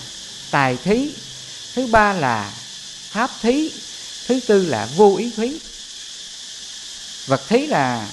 tài 0.51 0.77
thí 0.77 1.11
thứ 1.73 1.87
ba 1.87 2.13
là 2.13 2.53
pháp 3.09 3.41
thí, 3.41 3.71
thứ 4.25 4.39
tư 4.39 4.65
là 4.65 4.85
vô 4.85 5.15
ý 5.15 5.31
thí. 5.37 5.59
Vật 7.25 7.41
thí 7.47 7.67
là 7.67 8.09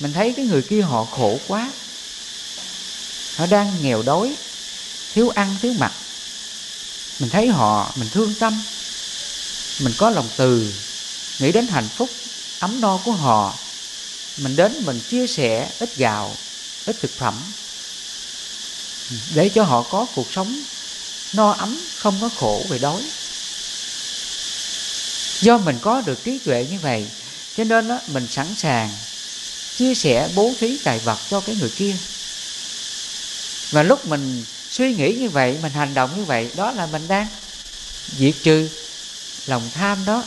mình 0.00 0.12
thấy 0.12 0.32
cái 0.32 0.44
người 0.44 0.62
kia 0.62 0.82
họ 0.82 1.04
khổ 1.04 1.40
quá, 1.46 1.72
họ 3.36 3.46
đang 3.46 3.82
nghèo 3.82 4.02
đói, 4.02 4.36
thiếu 5.12 5.28
ăn, 5.28 5.56
thiếu 5.62 5.72
mặc. 5.72 5.92
Mình 7.18 7.30
thấy 7.30 7.48
họ, 7.48 7.92
mình 7.96 8.08
thương 8.08 8.34
tâm, 8.34 8.62
mình 9.78 9.92
có 9.98 10.10
lòng 10.10 10.28
từ, 10.36 10.74
nghĩ 11.38 11.52
đến 11.52 11.68
hạnh 11.68 11.88
phúc, 11.96 12.10
ấm 12.58 12.80
no 12.80 12.98
của 13.04 13.12
họ. 13.12 13.58
Mình 14.36 14.56
đến 14.56 14.82
mình 14.84 15.00
chia 15.00 15.26
sẻ 15.26 15.72
ít 15.78 15.96
gạo, 15.96 16.36
ít 16.84 16.96
thực 17.00 17.18
phẩm, 17.18 17.52
để 19.34 19.48
cho 19.48 19.64
họ 19.64 19.82
có 19.82 20.06
cuộc 20.14 20.32
sống 20.32 20.64
no 21.32 21.52
ấm 21.52 21.78
không 21.98 22.18
có 22.20 22.28
khổ 22.28 22.64
về 22.68 22.78
đói. 22.78 23.02
Do 25.40 25.58
mình 25.58 25.78
có 25.82 26.00
được 26.00 26.24
trí 26.24 26.38
tuệ 26.38 26.66
như 26.70 26.78
vậy 26.78 27.06
cho 27.56 27.64
nên 27.64 27.88
đó, 27.88 27.98
mình 28.06 28.26
sẵn 28.30 28.46
sàng 28.56 28.90
chia 29.76 29.94
sẻ 29.94 30.28
bố 30.34 30.52
thí 30.60 30.78
tài 30.84 30.98
vật 30.98 31.18
cho 31.30 31.40
cái 31.40 31.56
người 31.60 31.70
kia. 31.70 31.96
Và 33.70 33.82
lúc 33.82 34.06
mình 34.06 34.44
suy 34.70 34.94
nghĩ 34.94 35.12
như 35.12 35.30
vậy 35.30 35.56
mình 35.62 35.72
hành 35.72 35.94
động 35.94 36.10
như 36.16 36.24
vậy 36.24 36.50
đó 36.56 36.72
là 36.72 36.86
mình 36.86 37.08
đang 37.08 37.26
diệt 38.18 38.34
trừ 38.42 38.68
lòng 39.46 39.70
tham 39.74 40.04
đó. 40.04 40.24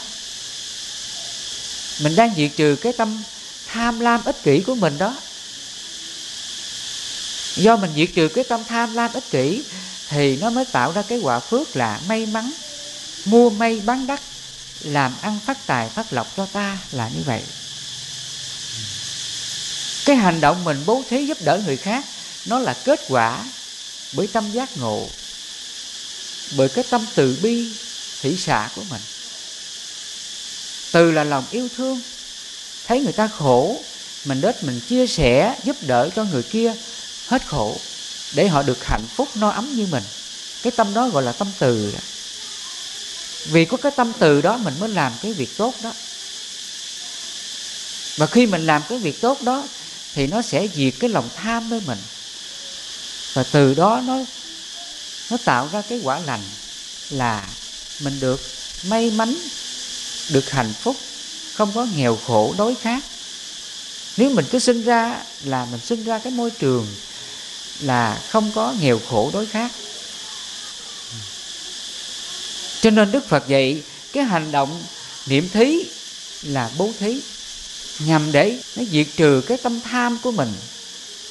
Mình 2.00 2.16
đang 2.16 2.36
diệt 2.38 2.52
trừ 2.56 2.76
cái 2.76 2.94
tâm 2.94 3.24
tham 3.68 4.00
lam 4.00 4.26
ích 4.26 4.44
kỷ 4.44 4.60
của 4.60 4.76
mình 4.76 4.98
đó. 4.98 5.16
Do 7.56 7.78
mình 7.78 7.92
diệt 7.96 8.10
trừ 8.16 8.28
cái 8.28 8.44
tâm 8.44 8.64
tham 8.70 8.94
lam 8.94 9.14
ích 9.14 9.32
kỷ 9.32 9.62
thì 10.14 10.38
nó 10.38 10.50
mới 10.50 10.66
tạo 10.66 10.92
ra 10.92 11.02
cái 11.02 11.20
quả 11.20 11.40
phước 11.40 11.76
là 11.76 12.00
may 12.08 12.26
mắn. 12.26 12.52
Mua 13.26 13.50
may 13.50 13.80
bán 13.80 14.08
đắt, 14.08 14.22
làm 14.80 15.16
ăn 15.22 15.40
phát 15.46 15.68
tài 15.68 15.90
phát 15.90 16.14
lộc 16.14 16.38
cho 16.38 16.46
ta 16.46 16.78
là 16.92 17.10
như 17.16 17.22
vậy. 17.26 17.42
Cái 20.06 20.16
hành 20.16 20.42
động 20.42 20.64
mình 20.64 20.84
bố 20.86 21.04
thí 21.10 21.26
giúp 21.26 21.42
đỡ 21.42 21.62
người 21.66 21.78
khác, 21.78 22.06
nó 22.46 22.60
là 22.60 22.74
kết 22.74 23.00
quả 23.08 23.44
bởi 24.12 24.28
tâm 24.28 24.52
giác 24.52 24.78
ngộ, 24.78 25.08
bởi 26.58 26.70
cái 26.70 26.84
tâm 26.90 27.06
từ 27.16 27.38
bi, 27.42 27.72
thị 28.22 28.38
xả 28.38 28.70
của 28.76 28.84
mình. 28.90 29.02
Từ 30.92 31.12
là 31.12 31.24
lòng 31.24 31.46
yêu 31.52 31.68
thương, 31.78 32.02
thấy 32.88 33.00
người 33.00 33.14
ta 33.14 33.28
khổ, 33.28 33.84
mình 34.26 34.42
đến 34.42 34.56
mình 34.62 34.80
chia 34.80 35.08
sẻ, 35.08 35.60
giúp 35.64 35.78
đỡ 35.82 36.10
cho 36.16 36.24
người 36.24 36.44
kia, 36.44 36.74
hết 37.26 37.48
khổ 37.48 37.82
để 38.34 38.48
họ 38.48 38.64
được 38.64 38.86
hạnh 38.86 39.08
phúc 39.16 39.30
no 39.36 39.50
ấm 39.50 39.76
như 39.76 39.88
mình. 39.88 40.04
Cái 40.62 40.72
tâm 40.72 40.94
đó 40.94 41.10
gọi 41.10 41.24
là 41.24 41.32
tâm 41.32 41.52
từ. 41.60 41.94
Vì 43.46 43.66
có 43.66 43.78
cái 43.78 43.92
tâm 43.96 44.12
từ 44.20 44.42
đó 44.42 44.58
mình 44.58 44.80
mới 44.80 44.90
làm 44.90 45.14
cái 45.22 45.34
việc 45.34 45.58
tốt 45.58 45.82
đó. 45.82 45.94
Và 48.18 48.26
khi 48.28 48.48
mình 48.48 48.66
làm 48.66 48.84
cái 48.90 49.00
việc 49.00 49.22
tốt 49.22 49.42
đó, 49.42 49.64
thì 50.14 50.28
nó 50.28 50.42
sẽ 50.42 50.68
diệt 50.74 50.94
cái 51.00 51.10
lòng 51.10 51.30
tham 51.36 51.70
với 51.70 51.82
mình. 51.82 52.00
Và 53.34 53.44
từ 53.44 53.74
đó 53.74 54.02
nó 54.06 54.18
nó 55.32 55.38
tạo 55.38 55.70
ra 55.72 55.82
cái 55.82 56.00
quả 56.04 56.20
lành 56.20 56.42
là 57.10 57.48
mình 58.00 58.20
được 58.20 58.42
may 58.84 59.12
mắn, 59.12 59.36
được 60.30 60.50
hạnh 60.50 60.74
phúc, 60.80 60.98
không 61.54 61.72
có 61.76 61.86
nghèo 61.86 62.16
khổ 62.16 62.56
đối 62.58 62.76
khác 62.76 63.06
nếu 64.18 64.30
mình 64.30 64.46
cứ 64.52 64.60
sinh 64.60 64.82
ra 64.82 65.24
là 65.44 65.66
mình 65.66 65.80
sinh 65.80 66.04
ra 66.04 66.20
cái 66.20 66.34
môi 66.34 66.52
trường 66.52 66.96
là 67.80 68.22
không 68.30 68.52
có 68.56 68.76
nghèo 68.80 69.00
khổ 69.10 69.30
đối 69.34 69.46
khác. 69.46 69.72
Cho 72.82 72.90
nên 72.90 73.12
đức 73.12 73.30
phật 73.30 73.48
dạy 73.48 73.84
cái 74.14 74.24
hành 74.24 74.52
động 74.52 74.84
niệm 75.28 75.50
thí 75.54 75.86
là 76.42 76.70
bố 76.78 76.92
thí, 77.00 77.22
nhằm 78.00 78.32
để 78.32 78.60
nó 78.76 78.84
diệt 78.92 79.08
trừ 79.16 79.42
cái 79.48 79.58
tâm 79.58 79.80
tham 79.82 80.18
của 80.24 80.32
mình, 80.32 80.54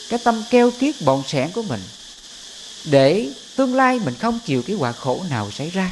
cái 0.08 0.18
tâm 0.24 0.42
keo 0.50 0.70
kiết 0.70 1.00
bọn 1.00 1.22
sẻn 1.28 1.50
của 1.50 1.62
mình, 1.62 1.80
để 2.84 3.30
tương 3.56 3.74
lai 3.74 3.98
mình 3.98 4.14
không 4.20 4.38
chịu 4.46 4.62
cái 4.62 4.76
quả 4.76 4.92
khổ 4.92 5.24
nào 5.30 5.50
xảy 5.50 5.70
ra. 5.70 5.90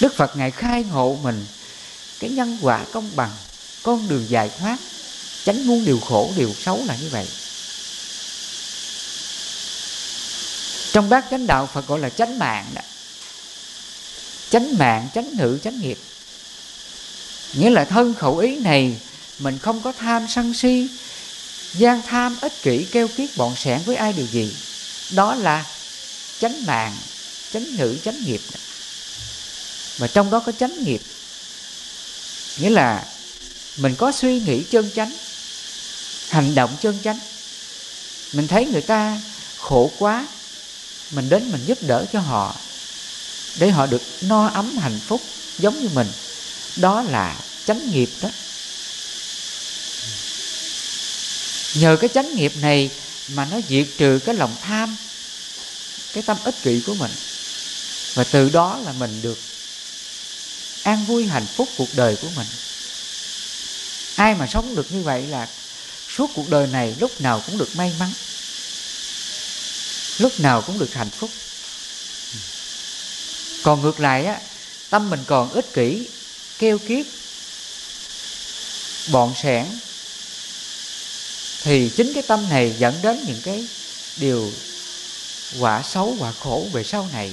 Đức 0.00 0.16
phật 0.16 0.36
ngài 0.36 0.50
khai 0.50 0.84
ngộ 0.92 1.18
mình 1.22 1.46
cái 2.20 2.30
nhân 2.30 2.58
quả 2.62 2.84
công 2.92 3.10
bằng, 3.16 3.30
con 3.82 4.08
đường 4.08 4.26
giải 4.28 4.50
thoát 4.58 4.78
tránh 5.50 5.66
muôn 5.66 5.84
điều 5.84 6.00
khổ, 6.00 6.32
điều 6.36 6.54
xấu 6.64 6.84
là 6.86 6.96
như 6.96 7.08
vậy. 7.08 7.26
Trong 10.92 11.08
bát 11.08 11.24
chánh 11.30 11.46
đạo 11.46 11.68
phật 11.74 11.86
gọi 11.86 11.98
là 11.98 12.10
chánh 12.10 12.38
mạng 12.38 12.66
đó. 12.74 12.80
Chánh 14.50 14.78
mạng, 14.78 15.08
chánh 15.14 15.36
ngữ, 15.36 15.58
chánh 15.64 15.80
nghiệp. 15.80 15.98
Nghĩa 17.54 17.70
là 17.70 17.84
thân 17.84 18.14
khẩu 18.14 18.38
ý 18.38 18.56
này 18.56 18.96
mình 19.38 19.58
không 19.58 19.82
có 19.82 19.92
tham 19.92 20.26
sân 20.28 20.54
si, 20.54 20.88
gian 21.72 22.02
tham 22.06 22.36
ích 22.40 22.52
kỷ 22.62 22.86
kêu 22.92 23.08
kiết 23.08 23.36
bọn 23.36 23.56
sẻn 23.56 23.80
với 23.86 23.96
ai 23.96 24.12
điều 24.12 24.26
gì. 24.26 24.56
Đó 25.10 25.34
là 25.34 25.64
chánh 26.40 26.66
mạng, 26.66 26.96
chánh 27.52 27.76
ngữ, 27.76 27.96
chánh 28.04 28.24
nghiệp. 28.24 28.40
Và 29.98 30.06
trong 30.06 30.30
đó 30.30 30.40
có 30.40 30.52
chánh 30.52 30.84
nghiệp. 30.84 31.00
Nghĩa 32.58 32.70
là 32.70 33.04
mình 33.76 33.94
có 33.94 34.12
suy 34.12 34.40
nghĩ 34.40 34.62
chân 34.70 34.90
chánh 34.94 35.12
hành 36.30 36.54
động 36.54 36.76
chân 36.80 36.98
chánh. 37.04 37.18
Mình 38.32 38.48
thấy 38.48 38.64
người 38.64 38.82
ta 38.82 39.20
khổ 39.58 39.92
quá, 39.98 40.26
mình 41.10 41.28
đến 41.28 41.52
mình 41.52 41.64
giúp 41.66 41.78
đỡ 41.82 42.04
cho 42.12 42.20
họ 42.20 42.56
để 43.58 43.70
họ 43.70 43.86
được 43.86 44.02
no 44.20 44.46
ấm 44.46 44.78
hạnh 44.78 45.00
phúc 45.06 45.22
giống 45.58 45.82
như 45.82 45.88
mình. 45.94 46.08
Đó 46.76 47.02
là 47.02 47.36
chánh 47.66 47.90
nghiệp 47.90 48.10
đó. 48.22 48.28
Nhờ 51.74 51.96
cái 52.00 52.10
chánh 52.14 52.34
nghiệp 52.34 52.52
này 52.56 52.90
mà 53.28 53.44
nó 53.44 53.60
diệt 53.68 53.86
trừ 53.98 54.18
cái 54.24 54.34
lòng 54.34 54.56
tham, 54.62 54.96
cái 56.12 56.22
tâm 56.22 56.36
ích 56.44 56.54
kỷ 56.62 56.82
của 56.86 56.94
mình. 56.94 57.10
Và 58.14 58.24
từ 58.24 58.48
đó 58.48 58.78
là 58.84 58.92
mình 58.92 59.22
được 59.22 59.38
an 60.82 61.04
vui 61.06 61.26
hạnh 61.26 61.46
phúc 61.56 61.68
cuộc 61.76 61.88
đời 61.94 62.16
của 62.22 62.28
mình. 62.36 62.46
Ai 64.16 64.34
mà 64.34 64.46
sống 64.46 64.74
được 64.74 64.92
như 64.92 65.02
vậy 65.02 65.26
là 65.26 65.48
suốt 66.20 66.30
cuộc 66.34 66.50
đời 66.50 66.66
này 66.66 66.94
lúc 67.00 67.20
nào 67.20 67.42
cũng 67.46 67.58
được 67.58 67.76
may 67.76 67.92
mắn, 67.98 68.12
lúc 70.18 70.40
nào 70.40 70.62
cũng 70.62 70.78
được 70.78 70.94
hạnh 70.94 71.10
phúc. 71.10 71.30
Còn 73.62 73.82
ngược 73.82 74.00
lại 74.00 74.26
á, 74.26 74.40
tâm 74.90 75.10
mình 75.10 75.20
còn 75.26 75.52
ích 75.52 75.72
kỷ, 75.74 76.08
keo 76.58 76.78
kiết 76.78 77.06
bọn 79.12 79.34
sẻn, 79.42 79.66
thì 81.62 81.90
chính 81.96 82.12
cái 82.12 82.22
tâm 82.22 82.48
này 82.48 82.74
dẫn 82.78 82.94
đến 83.02 83.24
những 83.26 83.40
cái 83.44 83.66
điều 84.16 84.52
quả 85.60 85.82
xấu, 85.82 86.16
quả 86.18 86.32
khổ 86.40 86.66
về 86.72 86.84
sau 86.84 87.08
này. 87.12 87.32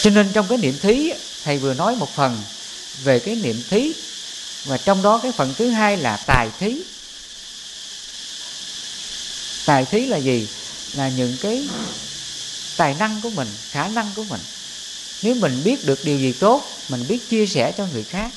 Cho 0.00 0.10
nên 0.10 0.32
trong 0.32 0.48
cái 0.48 0.58
niệm 0.58 0.78
thí, 0.78 1.12
thầy 1.44 1.58
vừa 1.58 1.74
nói 1.74 1.96
một 1.96 2.14
phần 2.14 2.44
về 3.02 3.18
cái 3.18 3.36
niệm 3.36 3.62
thí, 3.68 3.94
và 4.64 4.76
trong 4.76 5.02
đó 5.02 5.18
cái 5.18 5.32
phần 5.32 5.54
thứ 5.54 5.70
hai 5.70 5.96
là 5.96 6.16
tài 6.16 6.50
thí. 6.58 6.84
Tài 9.64 9.84
thí 9.84 10.06
là 10.06 10.16
gì? 10.16 10.48
Là 10.92 11.08
những 11.08 11.36
cái 11.36 11.68
tài 12.76 12.94
năng 12.94 13.20
của 13.20 13.30
mình, 13.30 13.56
khả 13.70 13.88
năng 13.88 14.12
của 14.14 14.24
mình. 14.24 14.40
Nếu 15.22 15.34
mình 15.34 15.62
biết 15.62 15.84
được 15.84 16.04
điều 16.04 16.18
gì 16.18 16.32
tốt, 16.32 16.84
mình 16.88 17.06
biết 17.06 17.28
chia 17.28 17.46
sẻ 17.46 17.72
cho 17.72 17.86
người 17.86 18.04
khác, 18.04 18.32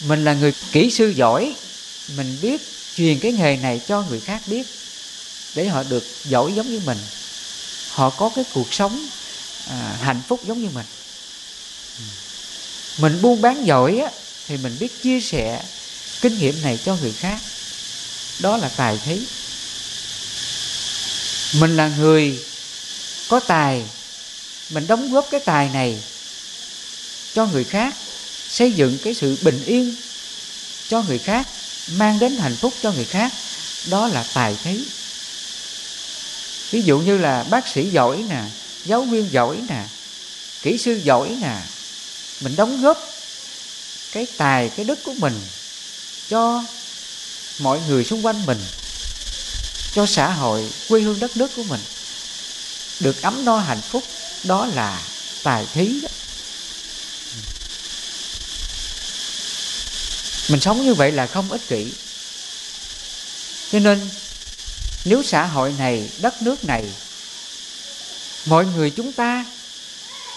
mình 0.00 0.24
là 0.24 0.34
người 0.34 0.52
kỹ 0.72 0.90
sư 0.90 1.08
giỏi, 1.08 1.56
mình 2.08 2.40
biết 2.40 2.72
truyền 2.94 3.20
cái 3.20 3.32
nghề 3.32 3.56
này 3.56 3.78
cho 3.78 4.02
người 4.02 4.20
khác 4.20 4.48
biết, 4.48 4.78
để 5.54 5.68
họ 5.68 5.82
được 5.82 6.20
giỏi 6.24 6.54
giống 6.54 6.70
như 6.70 6.80
mình, 6.80 6.98
họ 7.86 8.10
có 8.10 8.28
cái 8.28 8.44
cuộc 8.44 8.72
sống 8.72 9.08
à, 9.68 9.98
hạnh 10.02 10.22
phúc 10.28 10.40
giống 10.46 10.62
như 10.62 10.68
mình. 10.70 10.86
Mình 12.98 13.22
buôn 13.22 13.40
bán 13.40 13.66
giỏi 13.66 13.98
á, 13.98 14.10
thì 14.48 14.56
mình 14.56 14.76
biết 14.80 15.02
chia 15.02 15.20
sẻ 15.20 15.62
kinh 16.20 16.38
nghiệm 16.38 16.62
này 16.62 16.78
cho 16.84 16.96
người 16.96 17.12
khác. 17.12 17.40
Đó 18.40 18.56
là 18.56 18.68
tài 18.68 18.98
thí 19.04 19.20
mình 21.52 21.76
là 21.76 21.88
người 21.88 22.44
có 23.28 23.40
tài 23.40 23.84
mình 24.70 24.86
đóng 24.86 25.12
góp 25.12 25.28
cái 25.30 25.40
tài 25.40 25.68
này 25.68 26.02
cho 27.34 27.46
người 27.46 27.64
khác 27.64 27.94
xây 28.48 28.72
dựng 28.72 28.98
cái 29.04 29.14
sự 29.14 29.36
bình 29.42 29.64
yên 29.66 29.94
cho 30.88 31.02
người 31.02 31.18
khác 31.18 31.46
mang 31.90 32.18
đến 32.18 32.36
hạnh 32.36 32.56
phúc 32.56 32.74
cho 32.82 32.92
người 32.92 33.04
khác. 33.04 33.32
Đó 33.86 34.08
là 34.08 34.24
tài 34.34 34.56
thí 34.64 34.80
ví 36.70 36.82
dụ 36.82 36.98
như 36.98 37.18
là 37.18 37.44
bác 37.50 37.68
sĩ 37.68 37.90
giỏi 37.90 38.24
nè 38.28 38.42
giáo 38.84 39.02
viên 39.02 39.32
giỏi 39.32 39.62
nè, 39.68 39.84
kỹ 40.62 40.78
sư 40.78 41.00
giỏi 41.04 41.36
nè, 41.40 41.56
mình 42.40 42.56
đóng 42.56 42.82
góp 42.82 42.98
cái 44.12 44.26
tài, 44.36 44.68
cái 44.68 44.84
đức 44.84 44.98
của 45.04 45.14
mình 45.18 45.40
cho 46.28 46.64
mọi 47.58 47.80
người 47.88 48.04
xung 48.04 48.26
quanh 48.26 48.46
mình, 48.46 48.58
cho 49.94 50.06
xã 50.06 50.32
hội, 50.32 50.70
quê 50.88 51.00
hương 51.00 51.20
đất 51.20 51.36
nước 51.36 51.50
của 51.56 51.62
mình 51.62 51.80
được 53.00 53.22
ấm 53.22 53.44
no 53.44 53.58
hạnh 53.58 53.80
phúc, 53.80 54.02
đó 54.44 54.66
là 54.66 55.02
tài 55.42 55.66
thí 55.74 56.00
đó. 56.00 56.08
mình 60.50 60.60
sống 60.60 60.82
như 60.82 60.94
vậy 60.94 61.12
là 61.12 61.26
không 61.26 61.50
ích 61.50 61.68
kỷ 61.68 61.92
cho 63.72 63.78
nên, 63.78 64.10
nếu 65.04 65.22
xã 65.22 65.46
hội 65.46 65.74
này, 65.78 66.08
đất 66.18 66.42
nước 66.42 66.64
này 66.64 66.84
mọi 68.46 68.66
người 68.66 68.90
chúng 68.90 69.12
ta, 69.12 69.44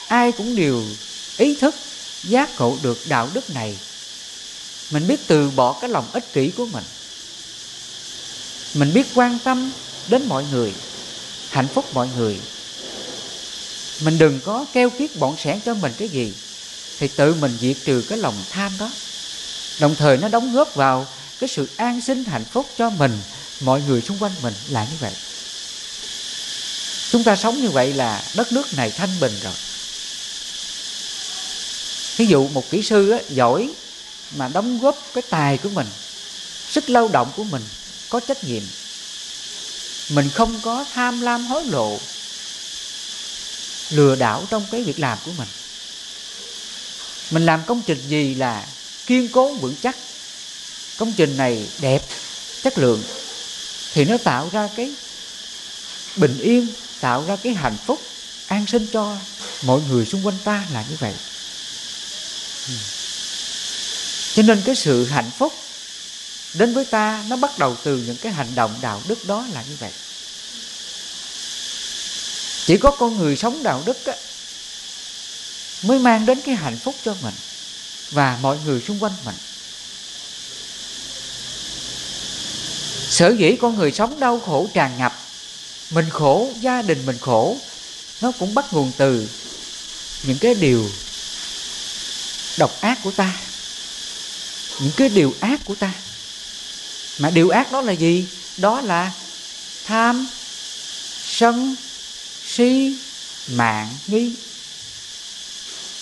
ai 0.08 0.32
cũng 0.32 0.56
đều 0.56 0.84
ý 1.38 1.56
thức, 1.56 1.76
giác 2.24 2.60
ngộ 2.60 2.78
được 2.82 3.08
đạo 3.08 3.30
đức 3.34 3.50
này. 3.50 3.78
Mình 4.92 5.08
biết 5.08 5.20
từ 5.28 5.50
bỏ 5.50 5.78
cái 5.82 5.90
lòng 5.90 6.12
ích 6.14 6.34
kỷ 6.34 6.50
của 6.50 6.66
mình. 6.66 6.84
Mình 8.74 8.94
biết 8.94 9.08
quan 9.16 9.38
tâm 9.44 9.72
đến 10.10 10.22
mọi 10.28 10.46
người, 10.52 10.74
hạnh 11.50 11.68
phúc 11.68 11.86
mọi 11.94 12.08
người. 12.18 12.40
Mình 14.04 14.18
đừng 14.18 14.40
có 14.46 14.66
keo 14.74 14.90
kiết 14.90 15.20
bọn 15.20 15.38
sẻn 15.38 15.60
cho 15.66 15.74
mình 15.74 15.92
cái 15.98 16.10
gì, 16.10 16.34
thì 17.00 17.08
tự 17.08 17.34
mình 17.34 17.58
diệt 17.62 17.78
trừ 17.86 18.04
cái 18.10 18.18
lòng 18.18 18.36
tham 18.50 18.72
đó. 18.80 18.90
Đồng 19.80 19.96
thời 19.96 20.18
nó 20.18 20.28
đóng 20.28 20.54
góp 20.54 20.76
vào 20.76 21.08
cái 21.40 21.48
sự 21.48 21.68
an 21.78 22.02
sinh 22.02 22.24
hạnh 22.26 22.46
phúc 22.52 22.66
cho 22.78 22.90
mình, 22.90 23.12
mọi 23.62 23.82
người 23.88 24.02
xung 24.02 24.18
quanh 24.20 24.32
mình 24.42 24.54
là 24.70 24.84
như 24.84 24.98
vậy 25.00 25.12
chúng 27.12 27.24
ta 27.24 27.36
sống 27.36 27.62
như 27.62 27.71
vậy 27.71 27.93
là 27.93 28.24
đất 28.34 28.52
nước 28.52 28.74
này 28.74 28.91
thanh 28.91 29.19
bình 29.19 29.39
rồi. 29.39 29.54
Ví 32.17 32.26
dụ 32.26 32.47
một 32.47 32.69
kỹ 32.69 32.82
sư 32.82 33.10
á, 33.10 33.19
giỏi 33.30 33.74
mà 34.32 34.47
đóng 34.47 34.80
góp 34.80 35.12
cái 35.13 35.21
tài 35.30 35.58
của 35.58 35.69
mình 35.69 35.88
sức 36.67 36.89
lao 36.89 37.08
động 37.08 37.32
của 37.36 37.43
mình 37.43 37.63
có 38.10 38.19
trách 38.19 38.43
nhiệm 38.43 38.63
mình 40.10 40.30
không 40.30 40.62
có 40.62 40.86
tham 40.91 41.21
lam 41.21 41.45
hối 41.45 41.65
lộ 41.65 42.00
lừa 43.89 44.15
đảo 44.15 44.47
trong 44.50 44.65
cái 44.71 44.84
việc 44.84 45.00
làm 45.00 45.17
của 45.26 45.32
mình. 45.32 45.47
Mình 47.32 47.45
làm 47.45 47.63
công 47.67 47.82
trình 47.86 48.08
gì 48.08 48.36
là 48.36 48.67
kiên 49.06 49.28
cố 49.32 49.54
vững 49.54 49.76
chắc. 49.82 49.97
Công 50.97 51.13
trình 51.13 51.38
này 51.38 51.67
đẹp 51.82 52.06
chất 52.62 52.78
lượng 52.78 53.04
thì 53.93 54.06
nó 54.06 54.17
tạo 54.17 54.50
ra 54.52 54.69
cái 54.76 54.91
bình 56.15 56.38
yên 56.38 56.67
tạo 57.02 57.24
ra 57.28 57.36
cái 57.36 57.54
hạnh 57.54 57.78
phúc 57.86 58.02
an 58.48 58.68
sinh 58.68 58.88
cho 58.94 59.18
mọi 59.64 59.82
người 59.90 60.06
xung 60.06 60.26
quanh 60.26 60.38
ta 60.44 60.66
là 60.74 60.86
như 60.90 60.96
vậy. 61.00 61.14
Ừ. 62.68 62.74
Cho 64.34 64.44
nên 64.44 64.62
cái 64.66 64.76
sự 64.76 65.06
hạnh 65.06 65.32
phúc 65.38 65.54
đến 66.54 66.74
với 66.74 66.86
ta 66.86 67.24
nó 67.28 67.36
bắt 67.36 67.60
đầu 67.60 67.78
từ 67.84 67.98
những 67.98 68.18
cái 68.18 68.32
hành 68.32 68.56
động 68.56 68.76
đạo 68.82 69.02
đức 69.08 69.26
đó 69.26 69.46
là 69.54 69.64
như 69.70 69.76
vậy. 69.80 69.92
Chỉ 72.66 72.78
có 72.78 72.92
con 72.92 73.18
người 73.18 73.36
sống 73.36 73.64
đạo 73.64 73.84
đức 73.86 74.06
á, 74.06 74.14
mới 75.84 76.00
mang 76.00 76.26
đến 76.26 76.42
cái 76.42 76.56
hạnh 76.56 76.78
phúc 76.84 76.96
cho 77.06 77.16
mình 77.22 77.34
và 78.12 78.38
mọi 78.42 78.58
người 78.66 78.82
xung 78.82 79.04
quanh 79.04 79.14
mình. 79.26 79.36
Sở 83.10 83.34
dĩ 83.38 83.56
con 83.62 83.78
người 83.78 83.92
sống 83.92 84.20
đau 84.20 84.40
khổ 84.40 84.70
tràn 84.74 84.98
ngập 84.98 85.20
mình 85.91 86.10
khổ, 86.10 86.49
gia 86.62 86.82
đình 86.82 87.06
mình 87.06 87.17
khổ, 87.21 87.58
nó 88.21 88.32
cũng 88.32 88.54
bắt 88.54 88.65
nguồn 88.73 88.91
từ 88.97 89.30
những 90.23 90.38
cái 90.38 90.56
điều 90.56 90.89
độc 92.58 92.82
ác 92.82 92.99
của 93.04 93.12
ta, 93.12 93.34
những 94.80 94.91
cái 94.97 95.10
điều 95.10 95.34
ác 95.39 95.60
của 95.65 95.75
ta. 95.75 95.93
Mà 97.19 97.30
điều 97.30 97.49
ác 97.49 97.71
đó 97.71 97.82
là 97.82 97.91
gì? 97.91 98.27
Đó 98.58 98.82
là 98.82 99.12
tham, 99.86 100.27
sân, 101.25 101.75
si, 102.45 102.97
mạng, 103.47 103.89
nghi. 104.08 104.36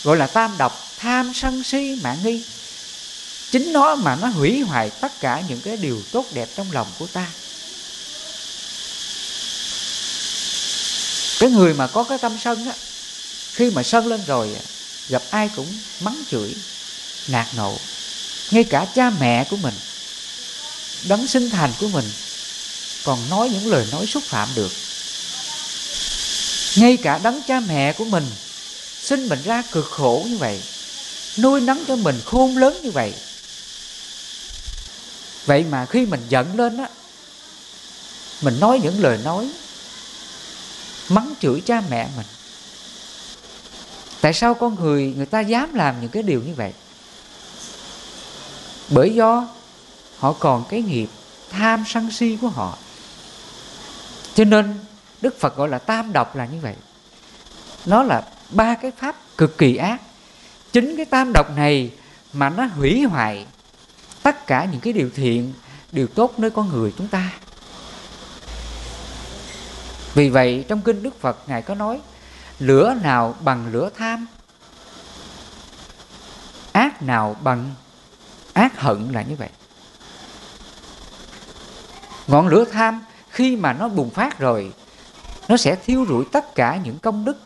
Gọi 0.03 0.17
là 0.17 0.27
tam 0.27 0.57
độc, 0.57 0.93
tham, 0.97 1.31
sân, 1.33 1.63
si, 1.63 1.99
mạng, 2.03 2.17
nghi. 2.23 2.43
Chính 3.51 3.73
nó 3.73 3.95
mà 3.95 4.15
nó 4.15 4.27
hủy 4.27 4.61
hoại 4.61 4.89
tất 4.89 5.19
cả 5.19 5.43
những 5.47 5.61
cái 5.61 5.77
điều 5.77 6.01
tốt 6.11 6.25
đẹp 6.33 6.49
trong 6.55 6.71
lòng 6.71 6.87
của 6.99 7.07
ta. 7.07 7.27
Cái 11.39 11.49
người 11.49 11.73
mà 11.73 11.87
có 11.87 12.03
cái 12.03 12.17
tâm 12.17 12.37
sân 12.39 12.65
á, 12.65 12.73
khi 13.53 13.69
mà 13.69 13.83
sân 13.83 14.07
lên 14.07 14.21
rồi 14.27 14.55
gặp 15.09 15.23
ai 15.29 15.49
cũng 15.55 15.67
mắng 15.99 16.23
chửi, 16.31 16.55
nạt 17.27 17.47
nộ. 17.55 17.77
Ngay 18.51 18.63
cả 18.63 18.85
cha 18.95 19.09
mẹ 19.09 19.43
của 19.49 19.57
mình, 19.57 19.73
đấng 21.07 21.27
sinh 21.27 21.49
thành 21.49 21.73
của 21.79 21.87
mình 21.87 22.05
còn 23.03 23.29
nói 23.29 23.49
những 23.49 23.67
lời 23.67 23.87
nói 23.91 24.05
xúc 24.05 24.23
phạm 24.23 24.47
được. 24.55 24.71
Ngay 26.75 26.97
cả 26.97 27.19
đấng 27.23 27.41
cha 27.47 27.59
mẹ 27.59 27.93
của 27.93 28.05
mình 28.05 28.25
sinh 29.01 29.29
mình 29.29 29.39
ra 29.43 29.63
cực 29.71 29.85
khổ 29.91 30.25
như 30.29 30.37
vậy, 30.37 30.61
nuôi 31.37 31.61
nấng 31.61 31.85
cho 31.85 31.95
mình 31.95 32.21
khôn 32.25 32.57
lớn 32.57 32.79
như 32.83 32.91
vậy. 32.91 33.13
Vậy 35.45 35.63
mà 35.63 35.85
khi 35.85 36.05
mình 36.05 36.25
giận 36.29 36.57
lên 36.57 36.77
á, 36.77 36.89
mình 38.41 38.59
nói 38.59 38.79
những 38.83 39.03
lời 39.03 39.17
nói 39.23 39.49
mắng 41.09 41.33
chửi 41.39 41.61
cha 41.61 41.81
mẹ 41.89 42.09
mình. 42.17 42.25
Tại 44.21 44.33
sao 44.33 44.53
con 44.53 44.75
người 44.75 45.13
người 45.17 45.25
ta 45.25 45.39
dám 45.39 45.73
làm 45.73 46.01
những 46.01 46.09
cái 46.09 46.23
điều 46.23 46.41
như 46.41 46.53
vậy? 46.53 46.73
Bởi 48.89 49.13
do 49.15 49.47
họ 50.17 50.33
còn 50.33 50.63
cái 50.69 50.81
nghiệp 50.81 51.09
tham 51.49 51.83
sân 51.87 52.11
si 52.11 52.37
của 52.41 52.47
họ. 52.47 52.77
Cho 54.33 54.43
nên 54.43 54.79
đức 55.21 55.39
phật 55.39 55.55
gọi 55.57 55.69
là 55.69 55.77
tam 55.77 56.13
độc 56.13 56.35
là 56.35 56.45
như 56.45 56.59
vậy. 56.61 56.75
Nó 57.85 58.03
là 58.03 58.23
ba 58.49 58.75
cái 58.75 58.91
pháp 58.97 59.15
cực 59.37 59.57
kỳ 59.57 59.75
ác. 59.75 60.01
Chính 60.71 60.97
cái 60.97 61.05
tam 61.05 61.33
độc 61.33 61.55
này 61.55 61.91
mà 62.33 62.49
nó 62.49 62.65
hủy 62.65 63.03
hoại 63.03 63.45
tất 64.23 64.47
cả 64.47 64.67
những 64.71 64.81
cái 64.81 64.93
điều 64.93 65.09
thiện, 65.15 65.53
điều 65.91 66.07
tốt 66.07 66.39
nơi 66.39 66.49
con 66.49 66.69
người 66.69 66.93
chúng 66.97 67.07
ta 67.07 67.31
vì 70.19 70.29
vậy, 70.29 70.65
trong 70.67 70.81
kinh 70.81 71.03
đức 71.03 71.21
phật, 71.21 71.37
ngài 71.47 71.61
có 71.61 71.75
nói, 71.75 72.01
lửa 72.59 72.95
nào 73.01 73.35
bằng 73.41 73.71
lửa 73.71 73.89
tham, 73.97 74.27
ác 76.71 77.01
nào 77.01 77.35
bằng 77.43 77.75
ác 78.53 78.79
hận 78.79 79.11
là 79.11 79.21
như 79.21 79.35
vậy. 79.35 79.49
Ngọn 82.27 82.47
lửa 82.47 82.65
tham, 82.71 83.01
khi 83.29 83.55
mà 83.55 83.73
nó 83.73 83.87
bùng 83.87 84.09
phát 84.09 84.39
rồi, 84.39 84.73
nó 85.47 85.57
sẽ 85.57 85.75
thiêu 85.75 86.05
rụi 86.09 86.25
tất 86.31 86.55
cả 86.55 86.79
những 86.83 86.99
công 86.99 87.25
đức, 87.25 87.37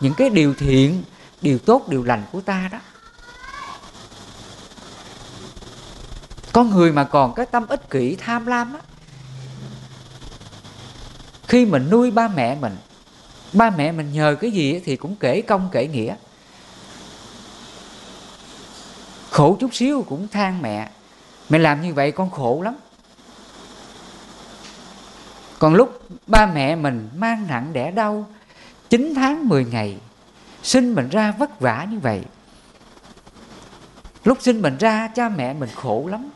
những 0.00 0.14
cái 0.14 0.30
điều 0.30 0.54
thiện, 0.54 1.02
điều 1.40 1.58
tốt, 1.58 1.88
điều 1.88 2.04
lành 2.04 2.22
của 2.32 2.40
ta 2.40 2.68
đó. 2.72 2.78
Con 6.52 6.70
người 6.70 6.92
mà 6.92 7.04
còn 7.04 7.34
cái 7.34 7.46
tâm 7.46 7.66
ích 7.66 7.90
kỷ 7.90 8.14
tham 8.14 8.46
lam 8.46 8.74
á 8.74 8.80
khi 11.48 11.66
mình 11.66 11.90
nuôi 11.90 12.10
ba 12.10 12.28
mẹ 12.28 12.54
mình, 12.54 12.76
ba 13.52 13.70
mẹ 13.70 13.92
mình 13.92 14.12
nhờ 14.12 14.36
cái 14.40 14.50
gì 14.50 14.80
thì 14.84 14.96
cũng 14.96 15.16
kể 15.16 15.42
công, 15.42 15.68
kể 15.72 15.86
nghĩa. 15.86 16.14
Khổ 19.30 19.56
chút 19.60 19.74
xíu 19.74 20.04
cũng 20.08 20.28
than 20.28 20.62
mẹ 20.62 20.88
mẹ 21.48 21.58
làm 21.58 21.82
như 21.82 21.94
vậy 21.94 22.12
con 22.12 22.30
khổ 22.30 22.62
lắm. 22.64 22.74
Còn 25.58 25.74
lúc 25.74 26.02
ba 26.26 26.46
mẹ 26.46 26.76
mình 26.76 27.08
mang 27.16 27.46
nặng 27.48 27.72
đẻ 27.72 27.90
đau 27.90 28.26
9 28.90 29.12
tháng 29.16 29.48
10 29.48 29.64
ngày, 29.64 29.96
sinh 30.62 30.94
mình 30.94 31.08
ra 31.08 31.34
vất 31.38 31.60
vả 31.60 31.86
như 31.90 31.98
vậy. 31.98 32.22
Lúc 34.24 34.38
sinh 34.40 34.62
mình 34.62 34.76
ra, 34.76 35.08
cha 35.14 35.28
mẹ 35.28 35.54
mình 35.54 35.68
khổ 35.74 36.06
lắm. 36.10 36.30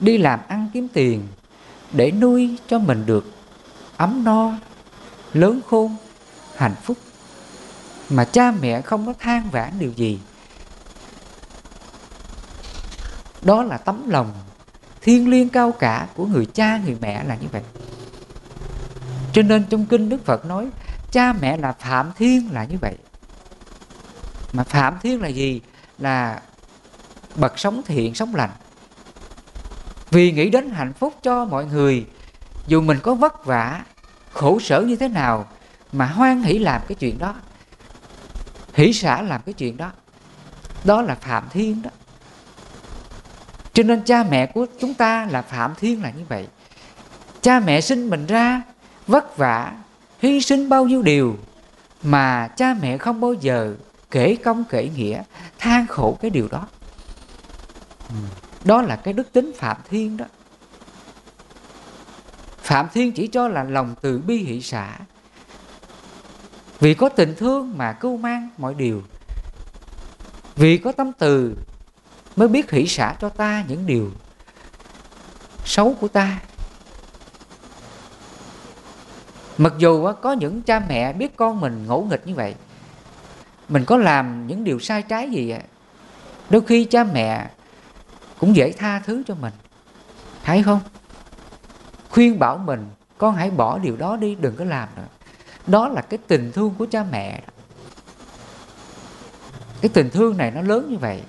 Đi 0.00 0.18
làm 0.18 0.40
ăn 0.48 0.68
kiếm 0.72 0.88
tiền 0.88 1.22
để 1.92 2.10
nuôi 2.10 2.56
cho 2.68 2.78
mình 2.78 3.06
được 3.06 3.33
ấm 3.96 4.24
no, 4.24 4.52
lớn 5.32 5.60
khôn, 5.68 5.96
hạnh 6.56 6.74
phúc. 6.82 6.96
Mà 8.10 8.24
cha 8.24 8.50
mẹ 8.50 8.80
không 8.80 9.06
có 9.06 9.12
than 9.18 9.50
vãn 9.50 9.78
điều 9.78 9.92
gì. 9.92 10.20
Đó 13.42 13.62
là 13.62 13.76
tấm 13.76 14.10
lòng 14.10 14.32
thiên 15.00 15.30
liêng 15.30 15.48
cao 15.48 15.72
cả 15.72 16.06
của 16.14 16.26
người 16.26 16.46
cha, 16.46 16.78
người 16.84 16.96
mẹ 17.00 17.24
là 17.24 17.34
như 17.34 17.46
vậy. 17.52 17.62
Cho 19.32 19.42
nên 19.42 19.64
trong 19.70 19.86
kinh 19.86 20.08
đức 20.08 20.24
phật 20.24 20.44
nói, 20.44 20.68
cha 21.12 21.32
mẹ 21.32 21.56
là 21.56 21.72
phạm 21.72 22.12
thiên 22.16 22.52
là 22.52 22.64
như 22.64 22.76
vậy. 22.80 22.96
Mà 24.52 24.64
phạm 24.64 24.98
thiên 25.02 25.22
là 25.22 25.28
gì? 25.28 25.60
Là 25.98 26.40
bậc 27.34 27.58
sống 27.58 27.82
thiện, 27.86 28.14
sống 28.14 28.34
lành. 28.34 28.50
Vì 30.10 30.32
nghĩ 30.32 30.50
đến 30.50 30.70
hạnh 30.70 30.92
phúc 30.92 31.14
cho 31.22 31.44
mọi 31.44 31.64
người 31.66 32.06
dù 32.66 32.80
mình 32.80 32.98
có 33.02 33.14
vất 33.14 33.44
vả, 33.44 33.84
khổ 34.32 34.58
sở 34.60 34.80
như 34.80 34.96
thế 34.96 35.08
nào 35.08 35.48
mà 35.92 36.06
hoan 36.06 36.42
hỷ 36.42 36.58
làm 36.58 36.82
cái 36.88 36.94
chuyện 36.94 37.18
đó, 37.18 37.34
hỷ 38.74 38.92
xả 38.92 39.22
làm 39.22 39.40
cái 39.46 39.52
chuyện 39.52 39.76
đó 39.76 39.90
đó 40.84 41.02
là 41.02 41.14
phạm 41.14 41.44
thiên 41.50 41.82
đó. 41.82 41.90
Cho 43.72 43.82
nên 43.82 44.02
cha 44.02 44.24
mẹ 44.30 44.46
của 44.46 44.66
chúng 44.80 44.94
ta 44.94 45.26
là 45.30 45.42
phạm 45.42 45.74
thiên 45.74 46.02
là 46.02 46.10
như 46.10 46.24
vậy. 46.28 46.46
Cha 47.40 47.60
mẹ 47.60 47.80
sinh 47.80 48.10
mình 48.10 48.26
ra, 48.26 48.62
vất 49.06 49.36
vả, 49.36 49.72
hy 50.18 50.40
sinh 50.40 50.68
bao 50.68 50.84
nhiêu 50.84 51.02
điều 51.02 51.36
mà 52.02 52.48
cha 52.56 52.74
mẹ 52.82 52.98
không 52.98 53.20
bao 53.20 53.32
giờ 53.32 53.74
kể 54.10 54.36
công, 54.44 54.64
kể 54.64 54.90
nghĩa, 54.96 55.22
than 55.58 55.86
khổ 55.86 56.18
cái 56.20 56.30
điều 56.30 56.48
đó. 56.48 56.66
Đó 58.64 58.82
là 58.82 58.96
cái 58.96 59.14
đức 59.14 59.32
tính 59.32 59.52
phạm 59.56 59.76
thiên 59.88 60.16
đó 60.16 60.24
phạm 62.64 62.88
thiên 62.94 63.12
chỉ 63.12 63.26
cho 63.26 63.48
là 63.48 63.64
lòng 63.64 63.94
từ 64.00 64.18
bi 64.18 64.36
hỷ 64.36 64.60
xã 64.60 64.98
vì 66.80 66.94
có 66.94 67.08
tình 67.08 67.34
thương 67.38 67.78
mà 67.78 67.92
cứu 67.92 68.16
mang 68.16 68.50
mọi 68.58 68.74
điều, 68.74 69.02
vì 70.56 70.78
có 70.78 70.92
tâm 70.92 71.12
từ 71.18 71.56
mới 72.36 72.48
biết 72.48 72.70
hỷ 72.70 72.86
xã 72.86 73.16
cho 73.20 73.28
ta 73.28 73.64
những 73.68 73.86
điều 73.86 74.10
xấu 75.64 75.94
của 76.00 76.08
ta. 76.08 76.40
Mặc 79.58 79.72
dù 79.78 80.12
có 80.22 80.32
những 80.32 80.62
cha 80.62 80.82
mẹ 80.88 81.12
biết 81.12 81.36
con 81.36 81.60
mình 81.60 81.86
ngỗ 81.86 82.00
nghịch 82.10 82.26
như 82.26 82.34
vậy, 82.34 82.54
mình 83.68 83.84
có 83.84 83.96
làm 83.96 84.46
những 84.46 84.64
điều 84.64 84.78
sai 84.78 85.02
trái 85.02 85.30
gì 85.30 85.54
đôi 86.50 86.62
khi 86.66 86.84
cha 86.84 87.04
mẹ 87.04 87.50
cũng 88.38 88.56
dễ 88.56 88.72
tha 88.72 89.00
thứ 89.06 89.22
cho 89.26 89.34
mình. 89.34 89.52
Thấy 90.44 90.62
không? 90.62 90.80
Khuyên 92.14 92.38
bảo 92.38 92.58
mình, 92.58 92.86
con 93.18 93.34
hãy 93.34 93.50
bỏ 93.50 93.78
điều 93.78 93.96
đó 93.96 94.16
đi, 94.16 94.34
đừng 94.34 94.56
có 94.56 94.64
làm 94.64 94.88
nữa. 94.96 95.06
Đó 95.66 95.88
là 95.88 96.02
cái 96.02 96.18
tình 96.26 96.52
thương 96.52 96.74
của 96.78 96.86
cha 96.90 97.04
mẹ. 97.10 97.42
Cái 99.80 99.88
tình 99.88 100.10
thương 100.10 100.36
này 100.36 100.50
nó 100.50 100.62
lớn 100.62 100.86
như 100.90 100.98
vậy. 100.98 101.22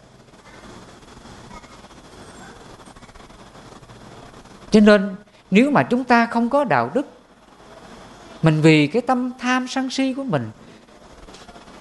Cho 4.71 4.79
nên, 4.79 5.15
nếu 5.51 5.71
mà 5.71 5.83
chúng 5.83 6.03
ta 6.03 6.25
không 6.25 6.49
có 6.49 6.63
đạo 6.63 6.91
đức, 6.93 7.07
mình 8.41 8.61
vì 8.61 8.87
cái 8.87 9.01
tâm 9.01 9.31
tham 9.39 9.67
sân 9.67 9.89
si 9.89 10.13
của 10.13 10.23
mình, 10.23 10.51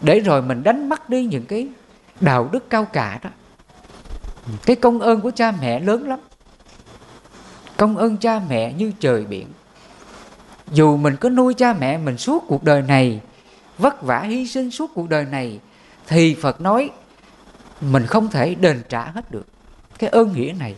để 0.01 0.21
rồi 0.21 0.43
mình 0.43 0.63
đánh 0.63 0.89
mất 0.89 1.11
đi 1.11 1.25
những 1.25 1.47
cái 1.47 1.69
đạo 2.21 2.49
đức 2.53 2.71
cao 2.71 2.85
cả 2.85 3.19
đó, 3.23 3.31
cái 4.67 4.77
công 4.77 5.01
ơn 5.01 5.21
của 5.21 5.31
cha 5.31 5.53
mẹ 5.61 5.81
lớn 5.81 6.09
lắm 6.09 6.19
công 7.85 7.97
ơn 7.97 8.17
cha 8.17 8.41
mẹ 8.49 8.73
như 8.73 8.93
trời 9.01 9.25
biển. 9.25 9.47
Dù 10.73 10.97
mình 10.97 11.17
có 11.17 11.29
nuôi 11.29 11.55
cha 11.55 11.73
mẹ 11.73 11.99
mình 11.99 12.19
suốt 12.19 12.45
cuộc 12.49 12.65
đời 12.65 12.83
này, 12.83 13.21
vất 13.79 14.03
vả 14.03 14.21
hy 14.21 14.47
sinh 14.47 14.71
suốt 14.71 14.91
cuộc 14.95 15.09
đời 15.09 15.25
này, 15.25 15.61
thì 16.07 16.35
phật 16.35 16.61
nói, 16.61 16.91
mình 17.81 18.07
không 18.07 18.29
thể 18.29 18.55
đền 18.55 18.83
trả 18.89 19.05
hết 19.05 19.31
được 19.31 19.47
cái 19.99 20.11
ơn 20.11 20.33
nghĩa 20.33 20.55
này. 20.59 20.75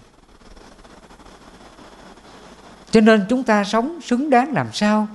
Cho 2.90 3.01
nên 3.01 3.27
chúng 3.29 3.42
ta 3.42 3.64
sống 3.64 4.01
xứng 4.03 4.31
đáng 4.31 4.53
làm 4.53 4.66
sao 4.73 5.09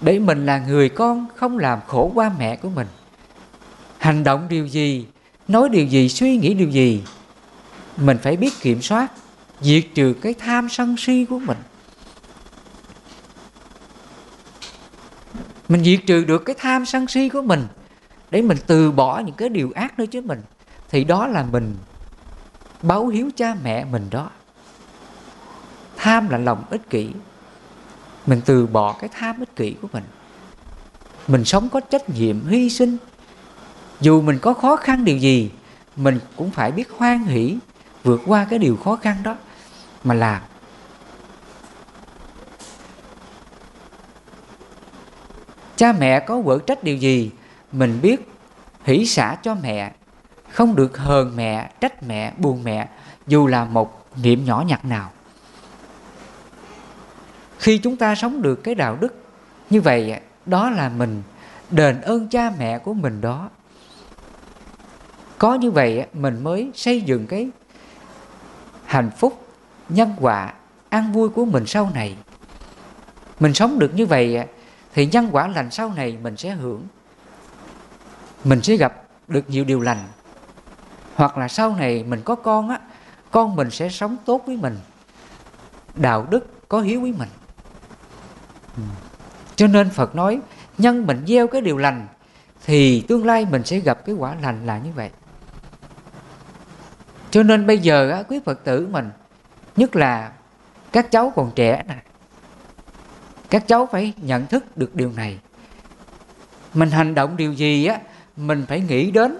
để 0.00 0.18
mình 0.18 0.46
là 0.46 0.58
người 0.58 0.88
con 0.88 1.26
không 1.36 1.58
làm 1.58 1.78
khổ 1.86 2.12
ba 2.14 2.30
mẹ 2.38 2.56
của 2.56 2.68
mình. 2.68 2.86
Hành 3.98 4.24
động 4.24 4.46
điều 4.48 4.66
gì, 4.66 5.06
nói 5.48 5.68
điều 5.68 5.86
gì, 5.86 6.08
suy 6.08 6.36
nghĩ 6.36 6.54
điều 6.54 6.68
gì, 6.68 7.02
mình 7.96 8.18
phải 8.22 8.36
biết 8.36 8.52
kiểm 8.60 8.82
soát 8.82 9.12
diệt 9.60 9.84
trừ 9.94 10.14
cái 10.20 10.34
tham 10.34 10.68
sân 10.68 10.96
si 10.96 11.24
của 11.24 11.38
mình. 11.38 11.58
Mình 15.68 15.84
diệt 15.84 16.00
trừ 16.06 16.24
được 16.24 16.42
cái 16.44 16.56
tham 16.58 16.86
sân 16.86 17.06
si 17.06 17.28
của 17.28 17.42
mình, 17.42 17.66
để 18.30 18.42
mình 18.42 18.58
từ 18.66 18.92
bỏ 18.92 19.18
những 19.18 19.34
cái 19.34 19.48
điều 19.48 19.72
ác 19.74 19.98
nơi 19.98 20.06
chính 20.06 20.26
mình, 20.26 20.42
thì 20.88 21.04
đó 21.04 21.26
là 21.26 21.42
mình 21.42 21.76
báo 22.82 23.08
hiếu 23.08 23.30
cha 23.36 23.56
mẹ 23.64 23.84
mình 23.84 24.06
đó. 24.10 24.30
Tham 25.96 26.28
là 26.28 26.38
lòng 26.38 26.64
ích 26.70 26.90
kỷ. 26.90 27.08
Mình 28.26 28.40
từ 28.44 28.66
bỏ 28.66 28.96
cái 29.00 29.10
tham 29.12 29.38
ích 29.38 29.56
kỷ 29.56 29.74
của 29.82 29.88
mình. 29.92 30.04
Mình 31.28 31.44
sống 31.44 31.68
có 31.68 31.80
trách 31.80 32.10
nhiệm 32.10 32.46
hy 32.46 32.70
sinh. 32.70 32.96
Dù 34.00 34.22
mình 34.22 34.38
có 34.38 34.54
khó 34.54 34.76
khăn 34.76 35.04
điều 35.04 35.18
gì, 35.18 35.50
mình 35.96 36.18
cũng 36.36 36.50
phải 36.50 36.72
biết 36.72 36.90
hoan 36.90 37.24
hỷ 37.24 37.56
vượt 38.04 38.20
qua 38.26 38.46
cái 38.50 38.58
điều 38.58 38.76
khó 38.76 38.96
khăn 38.96 39.16
đó 39.22 39.36
mà 40.04 40.14
làm. 40.14 40.42
Cha 45.76 45.92
mẹ 45.92 46.20
có 46.20 46.40
vợ 46.40 46.58
trách 46.66 46.84
điều 46.84 46.96
gì, 46.96 47.30
mình 47.72 47.98
biết, 48.02 48.28
hỷ 48.84 49.06
xả 49.06 49.36
cho 49.42 49.54
mẹ. 49.54 49.92
Không 50.50 50.76
được 50.76 50.98
hờn 50.98 51.36
mẹ, 51.36 51.70
trách 51.80 52.02
mẹ, 52.02 52.32
buồn 52.38 52.64
mẹ, 52.64 52.88
dù 53.26 53.46
là 53.46 53.64
một 53.64 54.06
niệm 54.22 54.44
nhỏ 54.44 54.64
nhặt 54.66 54.84
nào. 54.84 55.10
Khi 57.58 57.78
chúng 57.78 57.96
ta 57.96 58.14
sống 58.14 58.42
được 58.42 58.64
cái 58.64 58.74
đạo 58.74 58.96
đức 59.00 59.24
như 59.70 59.80
vậy, 59.80 60.20
đó 60.46 60.70
là 60.70 60.88
mình, 60.88 61.22
đền 61.70 62.00
ơn 62.00 62.28
cha 62.28 62.52
mẹ 62.58 62.78
của 62.78 62.94
mình 62.94 63.20
đó. 63.20 63.50
Có 65.38 65.54
như 65.54 65.70
vậy, 65.70 66.06
mình 66.12 66.44
mới 66.44 66.70
xây 66.74 67.00
dựng 67.00 67.26
cái 67.26 67.50
hạnh 68.84 69.10
phúc 69.18 69.47
nhân 69.88 70.14
quả 70.20 70.52
an 70.88 71.12
vui 71.12 71.28
của 71.28 71.44
mình 71.44 71.66
sau 71.66 71.90
này. 71.94 72.16
Mình 73.40 73.54
sống 73.54 73.78
được 73.78 73.94
như 73.94 74.06
vậy 74.06 74.46
thì 74.94 75.06
nhân 75.06 75.28
quả 75.32 75.48
lành 75.48 75.70
sau 75.70 75.92
này 75.96 76.18
mình 76.22 76.36
sẽ 76.36 76.50
hưởng. 76.50 76.82
Mình 78.44 78.62
sẽ 78.62 78.76
gặp 78.76 79.02
được 79.28 79.50
nhiều 79.50 79.64
điều 79.64 79.80
lành. 79.80 80.04
Hoặc 81.14 81.38
là 81.38 81.48
sau 81.48 81.74
này 81.74 82.04
mình 82.04 82.22
có 82.24 82.34
con 82.34 82.68
á 82.68 82.80
con 83.30 83.56
mình 83.56 83.70
sẽ 83.70 83.88
sống 83.88 84.16
tốt 84.24 84.42
với 84.46 84.56
mình. 84.56 84.78
Đạo 85.94 86.26
đức 86.30 86.68
có 86.68 86.80
hiếu 86.80 87.00
với 87.00 87.12
mình. 87.18 87.28
Cho 89.56 89.66
nên 89.66 89.90
phật 89.90 90.14
nói 90.14 90.40
nhân 90.78 91.06
mình 91.06 91.24
gieo 91.26 91.46
cái 91.46 91.60
điều 91.60 91.78
lành 91.78 92.06
thì 92.64 93.04
tương 93.08 93.26
lai 93.26 93.46
mình 93.50 93.64
sẽ 93.64 93.78
gặp 93.78 94.04
cái 94.04 94.14
quả 94.14 94.34
lành 94.42 94.66
là 94.66 94.78
như 94.78 94.92
vậy. 94.92 95.10
Cho 97.30 97.42
nên 97.42 97.66
bây 97.66 97.78
giờ 97.78 98.10
á, 98.10 98.22
quý 98.22 98.40
phật 98.44 98.64
tử 98.64 98.88
mình 98.90 99.10
nhất 99.78 99.96
là 99.96 100.32
các 100.92 101.10
cháu 101.10 101.32
còn 101.36 101.52
trẻ 101.54 101.82
này, 101.88 102.02
các 103.50 103.68
cháu 103.68 103.88
phải 103.92 104.12
nhận 104.16 104.46
thức 104.46 104.76
được 104.76 104.94
điều 104.94 105.12
này. 105.12 105.38
Mình 106.74 106.90
hành 106.90 107.14
động 107.14 107.36
điều 107.36 107.52
gì 107.52 107.86
á 107.86 108.00
mình 108.36 108.64
phải 108.68 108.80
nghĩ 108.80 109.10
đến 109.10 109.38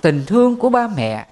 tình 0.00 0.24
thương 0.26 0.56
của 0.56 0.70
ba 0.70 0.88
mẹ 0.88 1.26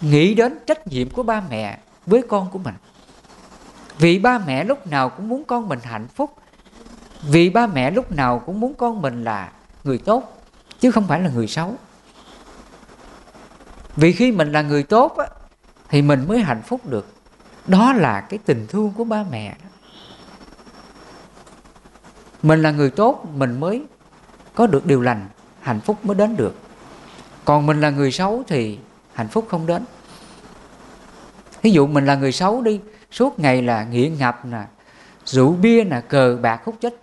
nghĩ 0.00 0.34
đến 0.34 0.58
trách 0.66 0.86
nhiệm 0.86 1.10
của 1.10 1.22
ba 1.22 1.42
mẹ 1.50 1.78
với 2.06 2.22
con 2.28 2.50
của 2.50 2.58
mình. 2.58 2.74
Vì 3.98 4.18
ba 4.18 4.38
mẹ 4.38 4.64
lúc 4.64 4.86
nào 4.86 5.08
cũng 5.08 5.28
muốn 5.28 5.44
con 5.44 5.68
mình 5.68 5.78
hạnh 5.82 6.08
phúc 6.08 6.36
vì 7.22 7.50
ba 7.50 7.66
mẹ 7.66 7.90
lúc 7.90 8.12
nào 8.12 8.38
cũng 8.38 8.60
muốn 8.60 8.74
con 8.74 9.02
mình 9.02 9.24
là 9.24 9.52
người 9.84 9.98
tốt 9.98 10.42
chứ 10.80 10.90
không 10.90 11.06
phải 11.06 11.20
là 11.20 11.30
người 11.30 11.48
xấu. 11.48 11.74
Vì 13.96 14.12
khi 14.12 14.32
mình 14.32 14.52
là 14.52 14.62
người 14.62 14.82
tốt 14.82 15.16
á, 15.16 15.26
thì 15.88 16.02
mình 16.02 16.28
mới 16.28 16.38
hạnh 16.38 16.62
phúc 16.62 16.86
được. 16.86 17.14
Đó 17.66 17.92
là 17.92 18.20
cái 18.20 18.38
tình 18.44 18.66
thương 18.68 18.92
của 18.96 19.04
ba 19.04 19.24
mẹ 19.30 19.56
đó. 19.62 19.68
mình 22.42 22.62
là 22.62 22.70
người 22.70 22.90
tốt, 22.90 23.24
mình 23.34 23.60
mới 23.60 23.84
có 24.54 24.66
được 24.66 24.86
điều 24.86 25.02
lành, 25.02 25.28
hạnh 25.60 25.80
phúc 25.80 26.04
mới 26.04 26.14
đến 26.14 26.36
được. 26.36 26.54
Còn 27.44 27.66
mình 27.66 27.80
là 27.80 27.90
người 27.90 28.12
xấu 28.12 28.42
thì 28.46 28.78
hạnh 29.12 29.28
phúc 29.28 29.46
không 29.50 29.66
đến. 29.66 29.84
Ví 31.62 31.70
dụ 31.70 31.86
mình 31.86 32.06
là 32.06 32.14
người 32.14 32.32
xấu 32.32 32.62
đi, 32.62 32.80
suốt 33.10 33.38
ngày 33.38 33.62
là 33.62 33.84
nghiện 33.84 34.18
ngập 34.18 34.44
nè, 34.44 34.64
rượu 35.24 35.52
bia 35.52 35.84
nè, 35.84 36.00
cờ 36.08 36.38
bạc 36.42 36.60
hút 36.64 36.76
chết, 36.80 36.94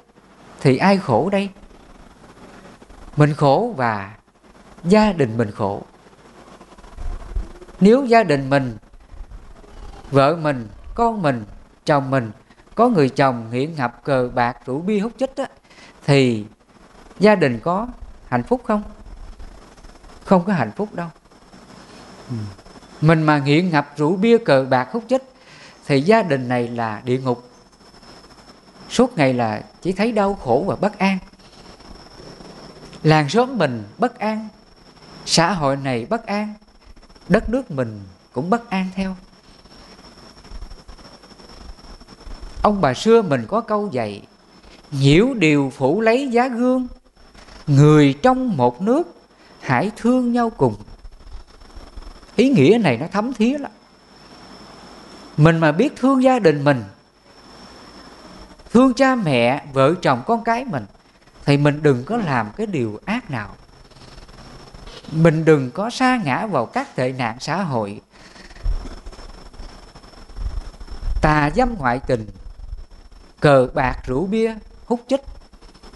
thì 0.62 0.78
ai 0.78 0.98
khổ 0.98 1.30
đây? 1.30 1.50
Mình 3.18 3.34
khổ 3.34 3.74
và 3.78 4.14
gia 4.84 5.14
đình 5.14 5.38
mình 5.38 5.52
khổ 5.52 5.82
nếu 7.84 8.06
gia 8.06 8.24
đình 8.24 8.50
mình 8.50 8.78
vợ 10.12 10.36
mình 10.36 10.68
con 10.96 11.22
mình 11.22 11.46
chồng 11.86 12.12
mình 12.12 12.32
có 12.76 12.90
người 12.90 13.10
chồng 13.10 13.48
nghiện 13.52 13.76
ngập 13.76 14.04
cờ 14.04 14.30
bạc 14.34 14.58
rượu 14.66 14.82
bia 14.82 15.00
hút 15.00 15.12
chích 15.20 15.36
á, 15.36 15.46
thì 16.06 16.46
gia 17.20 17.36
đình 17.36 17.60
có 17.64 17.88
hạnh 18.28 18.44
phúc 18.44 18.62
không? 18.68 18.84
Không 20.26 20.44
có 20.46 20.54
hạnh 20.54 20.72
phúc 20.76 20.94
đâu. 20.94 21.08
Ừ. 22.30 22.36
mình 23.02 23.24
mà 23.24 23.38
nghiện 23.38 23.70
ngập 23.70 23.94
rượu 23.98 24.16
bia 24.16 24.38
cờ 24.38 24.66
bạc 24.70 24.90
hút 24.92 25.04
chích 25.10 25.24
thì 25.86 26.02
gia 26.02 26.24
đình 26.24 26.48
này 26.48 26.68
là 26.68 27.02
địa 27.06 27.18
ngục. 27.18 27.50
Suốt 28.90 29.18
ngày 29.18 29.34
là 29.34 29.64
chỉ 29.82 29.92
thấy 29.92 30.12
đau 30.12 30.34
khổ 30.34 30.64
và 30.68 30.76
bất 30.76 30.98
an. 30.98 31.18
Làng 33.04 33.30
xóm 33.30 33.58
mình 33.58 33.84
bất 33.98 34.20
an 34.20 34.48
xã 35.26 35.52
hội 35.52 35.78
này 35.78 36.06
bất 36.10 36.26
an 36.26 36.54
đất 37.30 37.50
nước 37.50 37.72
mình 37.72 38.00
cũng 38.34 38.50
bất 38.50 38.70
an 38.70 38.90
theo. 38.96 39.16
Ông 42.62 42.82
bà 42.82 42.94
xưa 42.94 43.22
mình 43.22 43.46
có 43.48 43.62
câu 43.62 43.90
dạy, 43.92 44.22
nhiễu 44.92 45.34
điều 45.34 45.72
phủ 45.76 46.02
lấy 46.02 46.28
giá 46.28 46.48
gương, 46.48 46.88
người 47.68 48.14
trong 48.22 48.58
một 48.58 48.82
nước 48.82 49.16
hãy 49.60 49.92
thương 49.98 50.32
nhau 50.32 50.50
cùng. 50.50 50.76
Ý 52.36 52.50
nghĩa 52.50 52.78
này 52.84 52.98
nó 52.98 53.06
thấm 53.12 53.34
thía 53.34 53.58
lắm. 53.58 53.72
Mình 55.38 55.58
mà 55.58 55.72
biết 55.72 55.96
thương 55.96 56.24
gia 56.24 56.40
đình 56.40 56.64
mình, 56.64 56.84
thương 58.72 58.94
cha 58.94 59.16
mẹ, 59.16 59.66
vợ 59.74 59.94
chồng 60.02 60.24
con 60.26 60.44
cái 60.44 60.66
mình, 60.66 60.86
thì 61.46 61.58
mình 61.58 61.80
đừng 61.84 62.04
có 62.04 62.18
làm 62.18 62.48
cái 62.58 62.68
điều 62.68 63.00
ác 63.06 63.32
nào 63.32 63.56
mình 65.16 65.46
đừng 65.46 65.72
có 65.72 65.90
sa 65.90 66.20
ngã 66.26 66.46
vào 66.46 66.66
các 66.66 66.96
tệ 66.96 67.12
nạn 67.12 67.38
xã 67.40 67.64
hội. 67.64 68.02
Tà 71.22 71.50
dâm 71.56 71.76
ngoại 71.78 72.00
tình, 72.08 72.28
cờ 73.40 73.68
bạc 73.74 73.96
rượu 74.06 74.26
bia, 74.26 74.56
hút 74.86 75.02
chích. 75.08 75.22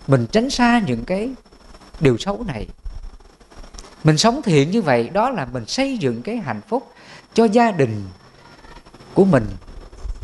Mình 0.08 0.27
tránh 0.32 0.49
xa 0.49 0.82
những 0.86 1.06
cái 1.06 1.30
điều 1.99 2.17
xấu 2.17 2.43
này. 2.47 2.67
Mình 4.03 4.17
sống 4.17 4.41
thiện 4.41 4.71
như 4.71 4.82
vậy, 4.82 5.10
đó 5.10 5.30
là 5.30 5.45
mình 5.45 5.65
xây 5.65 5.97
dựng 5.97 6.21
cái 6.21 6.38
hạnh 6.38 6.62
phúc 6.67 6.91
cho 7.34 7.45
gia 7.45 7.71
đình 7.71 8.06
của 9.13 9.25
mình, 9.25 9.47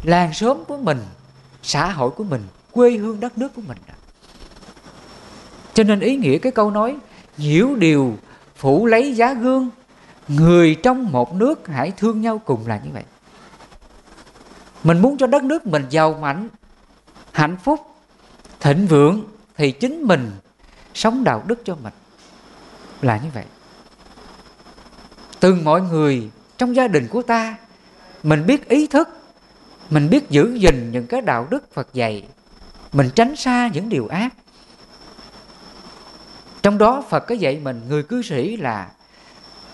làng 0.03 0.34
xóm 0.34 0.65
của 0.65 0.77
mình, 0.77 1.06
xã 1.63 1.91
hội 1.91 2.10
của 2.10 2.23
mình, 2.23 2.47
quê 2.71 2.91
hương 2.91 3.19
đất 3.19 3.38
nước 3.38 3.56
của 3.56 3.62
mình. 3.67 3.77
Cho 5.73 5.84
nên 5.84 5.99
ý 5.99 6.15
nghĩa 6.15 6.38
cái 6.38 6.51
câu 6.51 6.71
nói 6.71 6.97
nhiễu 7.38 7.75
điều 7.75 8.17
phủ 8.63 8.86
lấy 8.86 9.13
giá 9.13 9.34
gương, 9.34 9.69
người 10.28 10.76
trong 10.84 11.12
một 11.12 11.34
nước 11.34 11.67
hãy 11.67 11.91
thương 11.91 12.21
nhau 12.21 12.41
cùng 12.45 12.67
là 12.67 12.82
như 12.84 12.89
vậy. 12.93 13.04
Mình 14.84 15.02
muốn 15.02 15.17
cho 15.17 15.28
đất 15.28 15.43
nước 15.43 15.67
mình 15.67 15.86
giàu 15.89 16.13
mạnh, 16.13 16.49
hạnh 17.32 17.58
phúc, 17.63 17.80
thịnh 18.60 18.88
vượng 18.88 19.23
thì 19.58 19.71
chính 19.71 20.04
mình 20.04 20.32
sống 20.93 21.23
đạo 21.23 21.43
đức 21.47 21.62
cho 21.65 21.76
mình 21.84 21.93
là 23.02 23.17
như 23.17 23.30
vậy. 23.34 23.45
Từng 25.39 25.63
mọi 25.63 25.82
người 25.82 26.30
trong 26.58 26.76
gia 26.76 26.88
đình 26.88 27.08
của 27.08 27.21
ta, 27.21 27.56
mình 28.23 28.45
biết 28.45 28.69
ý 28.69 28.88
thức, 28.88 29.10
mình 29.89 30.10
biết 30.10 30.30
giữ 30.30 30.54
gìn 30.54 30.91
những 30.91 31.08
cái 31.08 31.21
đạo 31.21 31.47
đức 31.49 31.73
phật 31.73 31.93
dạy, 31.93 32.28
mình 32.93 33.10
tránh 33.15 33.36
xa 33.36 33.69
những 33.73 33.89
điều 33.89 34.08
ác 34.08 34.34
trong 36.63 36.78
đó 36.78 37.04
phật 37.10 37.19
có 37.19 37.36
dạy 37.36 37.60
mình, 37.63 37.82
người 37.89 38.04
cư 38.04 38.21
sĩ 38.21 38.58
là 38.58 38.88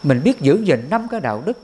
mình 0.03 0.21
biết 0.23 0.39
giữ 0.39 0.61
gìn 0.63 0.87
năm 0.89 1.07
cái 1.07 1.19
đạo 1.19 1.43
đức. 1.45 1.57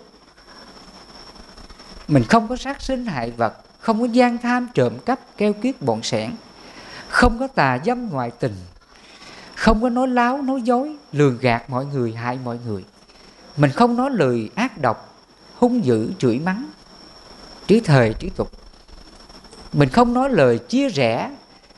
Mình 2.07 2.23
không 2.29 2.47
có 2.47 2.55
sát 2.55 2.81
sinh 2.81 3.05
hại 3.05 3.31
vật, 3.31 3.53
không 3.79 3.99
có 3.99 4.05
gian 4.05 4.37
tham 4.37 4.67
trộm 4.73 4.93
cắp, 5.05 5.19
keo 5.37 5.53
kiết 5.53 5.81
bọn 5.81 6.03
sẻn 6.03 6.31
không 7.15 7.39
có 7.39 7.47
tà 7.47 7.79
dâm 7.85 8.09
ngoại 8.09 8.31
tình, 8.31 8.55
không 9.55 9.81
có 9.81 9.89
nói 9.89 10.07
láo, 10.07 10.41
nói 10.41 10.61
dối, 10.61 10.95
lường 11.11 11.37
gạt 11.41 11.69
mọi 11.69 11.85
người, 11.85 12.13
hại 12.13 12.39
mọi 12.43 12.59
người. 12.67 12.83
Mình 13.57 13.71
không 13.71 13.97
nói 13.97 14.09
lời 14.11 14.49
ác 14.55 14.77
độc, 14.81 15.23
hung 15.55 15.85
dữ, 15.85 16.11
chửi 16.17 16.39
mắng, 16.39 16.65
trí 17.67 17.79
thời, 17.79 18.13
trí 18.13 18.29
tục. 18.29 18.51
Mình 19.73 19.89
không 19.89 20.13
nói 20.13 20.29
lời 20.29 20.57
chia 20.57 20.89
rẽ, 20.89 21.31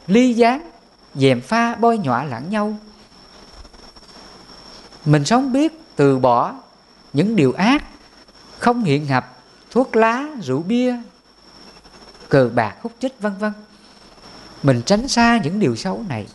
ly 0.08 0.34
gián, 0.34 0.70
dèm 1.16 1.42
pha, 1.42 1.76
bôi 1.76 1.98
nhọa 1.98 2.24
lẫn 2.24 2.50
nhau 2.50 2.78
mình 5.08 5.26
sống 5.26 5.54
biết 5.54 5.82
từ 5.96 6.20
bỏ 6.20 6.56
những 7.14 7.36
điều 7.36 7.54
ác, 7.54 7.84
không 8.60 8.84
hiện 8.84 9.08
ngập 9.08 9.38
thuốc 9.72 9.96
lá, 9.96 10.28
rượu 10.42 10.64
bia, 10.64 10.96
cờ 12.30 12.50
bạc, 12.56 12.76
hút 12.82 12.92
chích, 13.00 13.22
vân 13.22 13.34
vân. 13.38 13.54
Mình 14.64 14.82
tránh 14.86 15.08
xa 15.08 15.40
những 15.44 15.60
điều 15.60 15.76
xấu 15.76 16.04
này. 16.10 16.28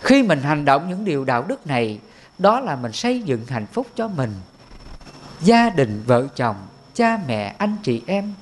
Khi 0.00 0.22
mình 0.22 0.42
hành 0.42 0.64
động 0.64 0.88
những 0.88 1.04
điều 1.04 1.24
đạo 1.24 1.44
đức 1.48 1.66
này, 1.66 2.00
đó 2.38 2.60
là 2.60 2.76
mình 2.76 2.92
xây 2.92 3.22
dựng 3.22 3.46
hạnh 3.46 3.66
phúc 3.66 3.86
cho 3.96 4.08
mình. 4.08 4.32
Gia 5.40 5.70
đình, 5.70 6.02
vợ 6.06 6.26
chồng, 6.36 6.56
cha 6.94 7.18
mẹ, 7.26 7.54
anh 7.58 7.76
chị 7.82 8.02
em, 8.06 8.34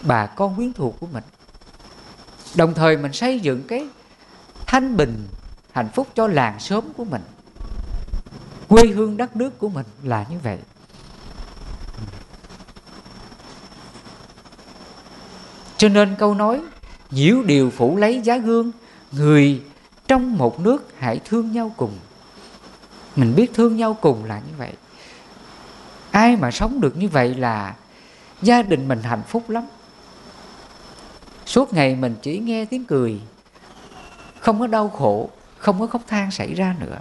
bà 0.00 0.26
con 0.26 0.56
quyến 0.56 0.72
thuộc 0.72 0.96
của 1.00 1.06
mình. 1.06 1.24
Đồng 2.54 2.74
thời 2.74 2.96
mình 2.96 3.12
xây 3.12 3.40
dựng 3.40 3.62
cái 3.68 3.88
thanh 4.66 4.96
bình 4.96 5.26
hạnh 5.72 5.88
phúc 5.94 6.08
cho 6.14 6.26
làng 6.26 6.60
xóm 6.60 6.84
của 6.96 7.04
mình. 7.04 7.22
Quê 8.68 8.86
hương 8.86 9.16
đất 9.16 9.36
nước 9.36 9.58
của 9.58 9.68
mình 9.68 9.86
là 10.02 10.26
như 10.30 10.38
vậy. 10.42 10.58
Cho 15.76 15.88
nên 15.88 16.16
câu 16.18 16.34
nói 16.34 16.60
nhiễu 17.10 17.42
điều 17.42 17.70
phủ 17.70 17.96
lấy 17.96 18.20
giá 18.20 18.36
gương, 18.36 18.72
người 19.12 19.62
trong 20.08 20.38
một 20.38 20.60
nước 20.60 20.92
hãy 20.98 21.20
thương 21.24 21.52
nhau 21.52 21.72
cùng. 21.76 21.98
Mình 23.16 23.34
biết 23.36 23.54
thương 23.54 23.76
nhau 23.76 23.96
cùng 24.00 24.24
là 24.24 24.38
như 24.38 24.54
vậy. 24.58 24.72
Ai 26.10 26.36
mà 26.36 26.50
sống 26.50 26.80
được 26.80 26.96
như 26.96 27.08
vậy 27.08 27.34
là 27.34 27.74
gia 28.42 28.62
đình 28.62 28.88
mình 28.88 29.02
hạnh 29.02 29.22
phúc 29.28 29.50
lắm. 29.50 29.64
Suốt 31.46 31.72
ngày 31.72 31.94
mình 31.94 32.16
chỉ 32.22 32.38
nghe 32.38 32.64
tiếng 32.64 32.84
cười, 32.84 33.20
không 34.40 34.60
có 34.60 34.66
đau 34.66 34.88
khổ 34.88 35.30
không 35.60 35.80
có 35.80 35.86
khóc 35.86 36.02
than 36.06 36.30
xảy 36.30 36.54
ra 36.54 36.74
nữa. 36.80 36.98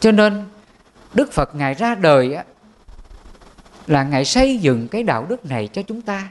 Cho 0.00 0.12
nên 0.12 0.44
đức 1.14 1.32
phật 1.32 1.54
ngài 1.54 1.74
ra 1.74 1.94
đời 1.94 2.34
á, 2.34 2.44
là 3.86 4.02
ngài 4.02 4.24
xây 4.24 4.58
dựng 4.58 4.88
cái 4.88 5.02
đạo 5.02 5.26
đức 5.28 5.46
này 5.46 5.68
cho 5.72 5.82
chúng 5.82 6.00
ta. 6.00 6.28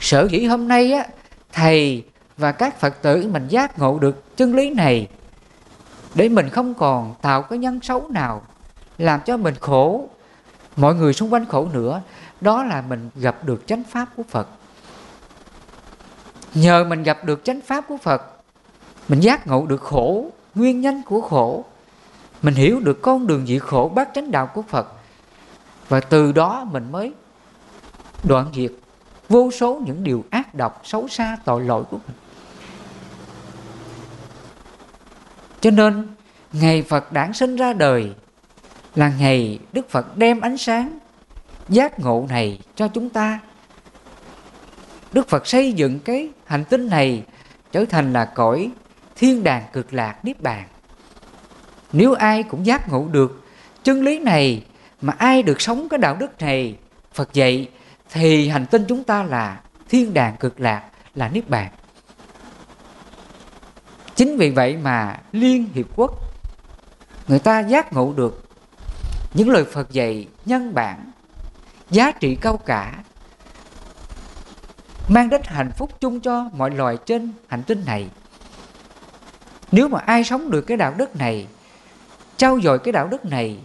Sở 0.00 0.28
dĩ 0.30 0.44
hôm 0.44 0.68
nay 0.68 0.92
á 0.92 1.06
thầy 1.52 2.04
và 2.36 2.52
các 2.52 2.80
phật 2.80 3.02
tử 3.02 3.28
mình 3.32 3.48
giác 3.48 3.78
ngộ 3.78 3.98
được 3.98 4.36
chân 4.36 4.54
lý 4.54 4.70
này 4.70 5.08
để 6.14 6.28
mình 6.28 6.48
không 6.48 6.74
còn 6.74 7.14
tạo 7.22 7.42
cái 7.42 7.58
nhân 7.58 7.80
xấu 7.82 8.08
nào 8.08 8.42
làm 8.98 9.20
cho 9.20 9.36
mình 9.36 9.54
khổ 9.60 10.08
mọi 10.76 10.94
người 10.94 11.12
xung 11.12 11.32
quanh 11.32 11.46
khổ 11.46 11.68
nữa 11.72 12.02
đó 12.40 12.64
là 12.64 12.82
mình 12.82 13.10
gặp 13.14 13.44
được 13.44 13.66
chánh 13.66 13.82
pháp 13.84 14.08
của 14.16 14.22
phật 14.28 14.48
nhờ 16.54 16.84
mình 16.84 17.02
gặp 17.02 17.24
được 17.24 17.44
chánh 17.44 17.60
pháp 17.60 17.84
của 17.88 17.96
phật, 17.96 18.22
mình 19.08 19.20
giác 19.20 19.46
ngộ 19.46 19.66
được 19.66 19.80
khổ, 19.80 20.30
nguyên 20.54 20.80
nhân 20.80 21.02
của 21.06 21.20
khổ, 21.20 21.64
mình 22.42 22.54
hiểu 22.54 22.80
được 22.80 23.02
con 23.02 23.26
đường 23.26 23.46
diệt 23.46 23.62
khổ 23.62 23.92
bát 23.94 24.08
chánh 24.14 24.30
đạo 24.30 24.46
của 24.46 24.62
phật. 24.62 24.92
Và 25.88 26.00
từ 26.00 26.32
đó 26.32 26.64
mình 26.72 26.92
mới 26.92 27.12
đoạn 28.24 28.46
diệt 28.54 28.72
vô 29.28 29.50
số 29.50 29.82
những 29.86 30.04
điều 30.04 30.24
ác 30.30 30.54
độc 30.54 30.80
xấu 30.84 31.08
xa 31.08 31.36
tội 31.44 31.64
lỗi 31.64 31.84
của 31.90 31.98
mình. 32.06 32.16
Cho 35.60 35.70
nên, 35.70 36.08
ngày 36.52 36.82
phật 36.82 37.12
đản 37.12 37.32
sinh 37.32 37.56
ra 37.56 37.72
đời 37.72 38.12
là 38.94 39.12
ngày 39.18 39.58
đức 39.72 39.90
phật 39.90 40.16
đem 40.16 40.40
ánh 40.40 40.56
sáng 40.56 40.98
giác 41.68 42.00
ngộ 42.00 42.26
này 42.28 42.60
cho 42.74 42.88
chúng 42.88 43.08
ta 43.08 43.40
đức 45.12 45.28
phật 45.28 45.46
xây 45.46 45.72
dựng 45.72 46.00
cái 46.00 46.28
hành 46.46 46.64
tinh 46.64 46.88
này 46.88 47.22
trở 47.72 47.84
thành 47.84 48.12
là 48.12 48.24
cõi 48.24 48.70
thiên 49.16 49.44
đàng 49.44 49.62
cực 49.72 49.94
lạc 49.94 50.24
niết 50.24 50.42
bàn. 50.42 50.68
Nếu 51.92 52.14
ai 52.14 52.42
cũng 52.42 52.66
giác 52.66 52.88
ngộ 52.88 53.08
được 53.10 53.44
chân 53.84 54.02
lý 54.02 54.18
này 54.18 54.64
mà 55.00 55.14
ai 55.18 55.42
được 55.42 55.60
sống 55.60 55.88
cái 55.88 55.98
đạo 55.98 56.16
đức 56.16 56.40
này, 56.40 56.76
phật 57.12 57.32
dạy, 57.32 57.68
thì 58.10 58.48
hành 58.48 58.66
tinh 58.66 58.84
chúng 58.88 59.04
ta 59.04 59.22
là 59.22 59.60
thiên 59.88 60.14
đàng 60.14 60.36
cực 60.36 60.60
lạc 60.60 60.82
là 61.14 61.28
niết 61.28 61.50
bàn. 61.50 61.70
Chính 64.14 64.36
vì 64.36 64.50
vậy 64.50 64.76
mà 64.76 65.20
liên 65.32 65.68
hiệp 65.74 65.86
quốc, 65.96 66.12
người 67.28 67.38
ta 67.38 67.60
giác 67.60 67.92
ngộ 67.92 68.12
được 68.16 68.48
những 69.34 69.50
lời 69.50 69.64
phật 69.64 69.90
dạy 69.90 70.26
nhân 70.44 70.74
bản, 70.74 71.10
giá 71.90 72.10
trị 72.10 72.34
cao 72.40 72.56
cả 72.56 73.02
mang 75.08 75.30
đến 75.30 75.40
hạnh 75.44 75.70
phúc 75.76 76.00
chung 76.00 76.20
cho 76.20 76.50
mọi 76.52 76.70
loài 76.70 76.96
trên 77.06 77.32
hành 77.48 77.62
tinh 77.62 77.82
này. 77.86 78.08
Nếu 79.72 79.88
mà 79.88 79.98
ai 79.98 80.24
sống 80.24 80.50
được 80.50 80.60
cái 80.60 80.76
đạo 80.76 80.94
đức 80.96 81.16
này 81.16 81.46
trao 82.36 82.60
dồi 82.60 82.78
cái 82.78 82.92
đạo 82.92 83.08
đức 83.08 83.24
này, 83.24 83.58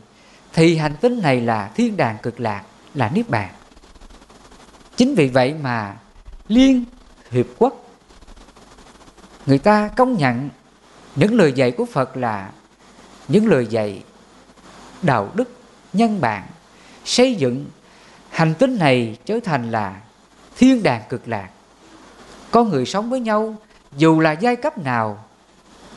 thì 0.53 0.77
hành 0.77 0.95
tinh 1.01 1.21
này 1.21 1.41
là 1.41 1.71
thiên 1.75 1.97
đàng 1.97 2.17
cực 2.23 2.39
lạc, 2.39 2.63
là 2.93 3.09
niết 3.13 3.29
bàn. 3.29 3.53
Chính 4.95 5.15
vì 5.15 5.27
vậy 5.27 5.55
mà 5.61 5.95
liên 6.47 6.85
hiệp 7.31 7.45
quốc, 7.57 7.89
người 9.45 9.57
ta 9.57 9.87
công 9.87 10.17
nhận 10.17 10.49
những 11.15 11.35
lời 11.35 11.53
dạy 11.53 11.71
của 11.71 11.85
phật 11.85 12.17
là 12.17 12.51
những 13.27 13.47
lời 13.47 13.67
dạy 13.67 14.03
đạo 15.01 15.31
đức 15.33 15.51
nhân 15.93 16.21
bản, 16.21 16.43
xây 17.05 17.35
dựng 17.35 17.65
hành 18.29 18.53
tinh 18.53 18.77
này 18.77 19.17
trở 19.25 19.39
thành 19.43 19.71
là 19.71 20.01
thiên 20.57 20.83
đàng 20.83 21.01
cực 21.09 21.27
lạc. 21.27 21.49
Có 22.51 22.63
người 22.63 22.85
sống 22.85 23.09
với 23.09 23.19
nhau, 23.19 23.55
dù 23.97 24.19
là 24.19 24.31
giai 24.31 24.55
cấp 24.55 24.77
nào, 24.77 25.23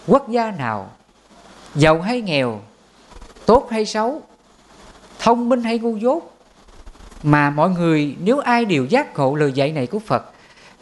quốc 0.07 0.29
gia 0.29 0.51
nào, 0.51 0.90
giàu 1.75 2.01
hay 2.01 2.21
nghèo, 2.21 2.61
tốt 3.47 3.69
hay 3.71 3.87
xấu, 3.87 4.23
thông 5.19 5.49
minh 5.49 5.62
hay 5.62 5.79
ngu 5.79 5.97
dốt, 5.97 6.37
mà 7.23 7.51
mọi 7.51 7.71
người 7.71 8.16
nếu 8.21 8.38
ai 8.38 8.64
đều 8.64 8.85
giác 8.85 9.19
ngộ 9.19 9.35
lời 9.35 9.53
dạy 9.53 9.73
này 9.73 9.87
của 9.87 9.99
phật, 9.99 10.31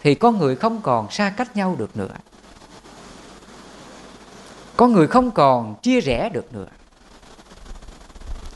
thì 0.03 0.15
con 0.15 0.39
người 0.39 0.57
không 0.57 0.81
còn 0.83 1.11
xa 1.11 1.33
cách 1.37 1.57
nhau 1.57 1.77
được 1.79 1.97
nữa. 1.97 2.15
Con 4.77 4.93
người 4.93 5.07
không 5.07 5.31
còn 5.31 5.75
chia 5.83 6.01
rẽ 6.01 6.29
được 6.29 6.55
nữa. 6.55 6.67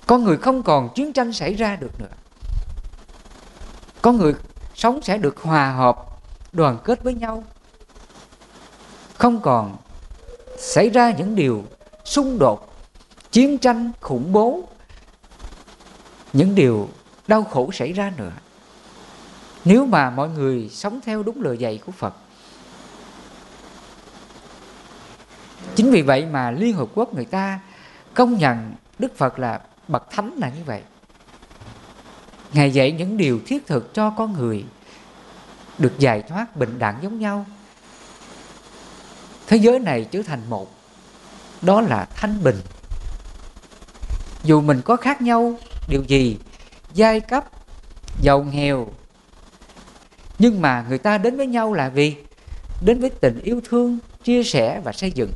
Con 0.06 0.24
người 0.24 0.36
không 0.36 0.62
còn 0.62 0.88
chiến 0.94 1.12
tranh 1.12 1.32
xảy 1.32 1.54
ra 1.54 1.76
được 1.76 2.00
nữa. 2.00 2.16
Con 4.02 4.16
người 4.16 4.34
sống 4.78 5.02
sẽ 5.02 5.18
được 5.18 5.42
hòa 5.42 5.72
hợp, 5.72 6.06
đoàn 6.52 6.78
kết 6.84 7.02
với 7.02 7.14
nhau. 7.14 7.44
Không 9.14 9.40
còn 9.40 9.76
xảy 10.58 10.90
ra 10.90 11.10
những 11.10 11.34
điều 11.34 11.64
xung 12.04 12.38
đột, 12.38 12.72
chiến 13.32 13.58
tranh 13.58 13.92
khủng 14.00 14.32
bố, 14.32 14.68
những 16.32 16.54
điều 16.54 16.88
đau 17.26 17.44
khổ 17.44 17.70
xảy 17.72 17.92
ra 17.92 18.12
nữa. 18.16 18.32
Nếu 19.64 19.86
mà 19.86 20.10
mọi 20.10 20.28
người 20.28 20.68
sống 20.72 21.00
theo 21.04 21.22
đúng 21.22 21.42
lời 21.42 21.58
dạy 21.58 21.80
của 21.86 21.92
phật, 21.92 22.14
chính 25.74 25.90
vì 25.90 26.02
vậy 26.02 26.26
mà 26.26 26.50
liên 26.50 26.76
hợp 26.76 26.88
quốc 26.94 27.14
người 27.14 27.24
ta 27.24 27.60
công 28.14 28.38
nhận 28.38 28.72
đức 28.98 29.16
phật 29.16 29.38
là 29.38 29.60
bậc 29.88 30.10
thánh 30.10 30.30
là 30.36 30.48
như 30.48 30.64
vậy 30.66 30.82
ngài 32.52 32.70
dạy 32.70 32.92
những 32.92 33.16
điều 33.16 33.40
thiết 33.46 33.66
thực 33.66 33.94
cho 33.94 34.10
con 34.10 34.32
người, 34.32 34.64
được 35.78 35.98
giải 35.98 36.22
thoát 36.22 36.56
bình 36.56 36.78
đẳng 36.78 36.98
giống 37.02 37.18
nhau. 37.18 37.46
Thế 39.46 39.56
giới 39.56 39.78
này 39.78 40.04
trở 40.04 40.22
thành 40.22 40.40
một, 40.50 40.70
đó 41.62 41.80
là 41.80 42.08
thanh 42.14 42.42
bình. 42.42 42.60
Dù 44.44 44.60
mình 44.60 44.80
có 44.84 44.96
khác 44.96 45.22
nhau, 45.22 45.58
điều 45.88 46.02
gì, 46.02 46.38
giai 46.94 47.20
cấp, 47.20 47.44
giàu 48.22 48.42
nghèo, 48.42 48.88
nhưng 50.38 50.62
mà 50.62 50.84
người 50.88 50.98
ta 50.98 51.18
đến 51.18 51.36
với 51.36 51.46
nhau 51.46 51.72
là 51.72 51.88
vì 51.88 52.16
đến 52.84 53.00
với 53.00 53.10
tình 53.10 53.40
yêu 53.40 53.60
thương, 53.68 53.98
chia 54.24 54.44
sẻ 54.44 54.80
và 54.84 54.92
xây 54.92 55.10
dựng. 55.10 55.32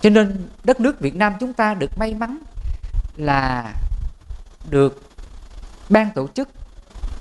Cho 0.00 0.10
nên 0.10 0.48
đất 0.64 0.80
nước 0.80 1.00
Việt 1.00 1.16
Nam 1.16 1.32
chúng 1.40 1.52
ta 1.52 1.74
được 1.74 1.98
may 1.98 2.14
mắn 2.14 2.38
là 3.16 3.72
được 4.70 5.02
ban 5.88 6.10
tổ 6.14 6.28
chức 6.28 6.48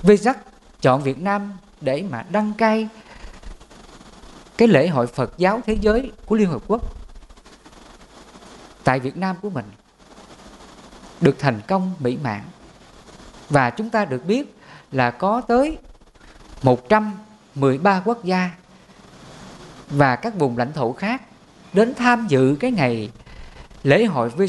VSAC 0.03 0.37
chọn 0.81 1.03
Việt 1.03 1.19
Nam 1.19 1.57
để 1.81 2.03
mà 2.09 2.25
đăng 2.29 2.53
cai 2.53 2.89
cái 4.57 4.67
lễ 4.67 4.87
hội 4.87 5.07
Phật 5.07 5.33
giáo 5.37 5.61
thế 5.65 5.77
giới 5.81 6.11
của 6.25 6.35
Liên 6.35 6.49
Hợp 6.49 6.61
Quốc 6.67 6.81
tại 8.83 8.99
Việt 8.99 9.17
Nam 9.17 9.35
của 9.41 9.49
mình 9.49 9.65
được 11.21 11.35
thành 11.39 11.61
công 11.67 11.93
mỹ 11.99 12.17
mãn. 12.23 12.41
Và 13.49 13.69
chúng 13.69 13.89
ta 13.89 14.05
được 14.05 14.25
biết 14.25 14.55
là 14.91 15.11
có 15.11 15.41
tới 15.41 15.77
113 16.63 18.01
quốc 18.05 18.23
gia 18.23 18.51
và 19.89 20.15
các 20.15 20.35
vùng 20.35 20.57
lãnh 20.57 20.73
thổ 20.73 20.93
khác 20.93 21.21
đến 21.73 21.93
tham 21.95 22.27
dự 22.27 22.57
cái 22.59 22.71
ngày 22.71 23.11
lễ 23.83 24.05
hội 24.05 24.29
vi 24.29 24.47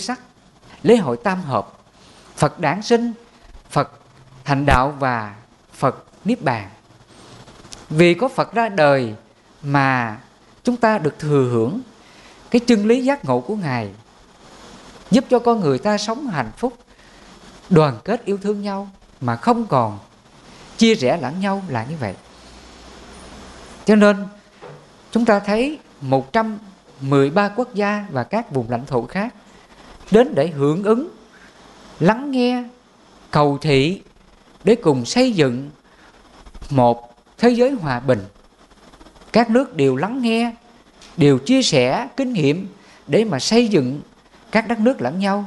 lễ 0.82 0.96
hội 0.96 1.16
tam 1.16 1.42
hợp. 1.42 1.77
Phật 2.38 2.60
đản 2.60 2.82
sinh, 2.82 3.12
Phật 3.70 3.90
thành 4.44 4.66
đạo 4.66 4.94
và 4.98 5.34
Phật 5.72 6.04
niết 6.24 6.42
bàn. 6.42 6.68
Vì 7.90 8.14
có 8.14 8.28
Phật 8.28 8.54
ra 8.54 8.68
đời 8.68 9.14
mà 9.62 10.18
chúng 10.64 10.76
ta 10.76 10.98
được 10.98 11.18
thừa 11.18 11.48
hưởng 11.50 11.80
cái 12.50 12.60
chân 12.60 12.86
lý 12.86 13.04
giác 13.04 13.24
ngộ 13.24 13.40
của 13.40 13.56
Ngài, 13.56 13.90
giúp 15.10 15.24
cho 15.30 15.38
con 15.38 15.60
người 15.60 15.78
ta 15.78 15.98
sống 15.98 16.26
hạnh 16.26 16.50
phúc, 16.56 16.72
đoàn 17.70 17.98
kết 18.04 18.24
yêu 18.24 18.38
thương 18.42 18.62
nhau 18.62 18.88
mà 19.20 19.36
không 19.36 19.66
còn 19.66 19.98
chia 20.76 20.94
rẽ 20.94 21.18
lẫn 21.22 21.40
nhau 21.40 21.62
là 21.68 21.86
như 21.90 21.96
vậy. 22.00 22.14
Cho 23.84 23.96
nên, 23.96 24.26
chúng 25.10 25.24
ta 25.24 25.38
thấy 25.40 25.78
113 26.00 27.48
quốc 27.48 27.74
gia 27.74 28.06
và 28.10 28.24
các 28.24 28.52
vùng 28.52 28.70
lãnh 28.70 28.86
thổ 28.86 29.06
khác 29.06 29.34
đến 30.10 30.34
để 30.34 30.48
hưởng 30.48 30.84
ứng 30.84 31.17
lắng 32.00 32.30
nghe 32.30 32.64
cầu 33.30 33.58
thị 33.58 34.02
để 34.64 34.74
cùng 34.74 35.04
xây 35.04 35.32
dựng 35.32 35.70
một 36.70 37.14
thế 37.38 37.50
giới 37.50 37.70
hòa 37.70 38.00
bình. 38.00 38.24
Các 39.32 39.50
nước 39.50 39.76
đều 39.76 39.96
lắng 39.96 40.22
nghe, 40.22 40.52
đều 41.16 41.38
chia 41.38 41.62
sẻ 41.62 42.08
kinh 42.16 42.32
nghiệm 42.32 42.68
để 43.06 43.24
mà 43.24 43.38
xây 43.38 43.68
dựng 43.68 44.00
các 44.50 44.68
đất 44.68 44.78
nước 44.78 45.00
lẫn 45.00 45.18
nhau, 45.18 45.44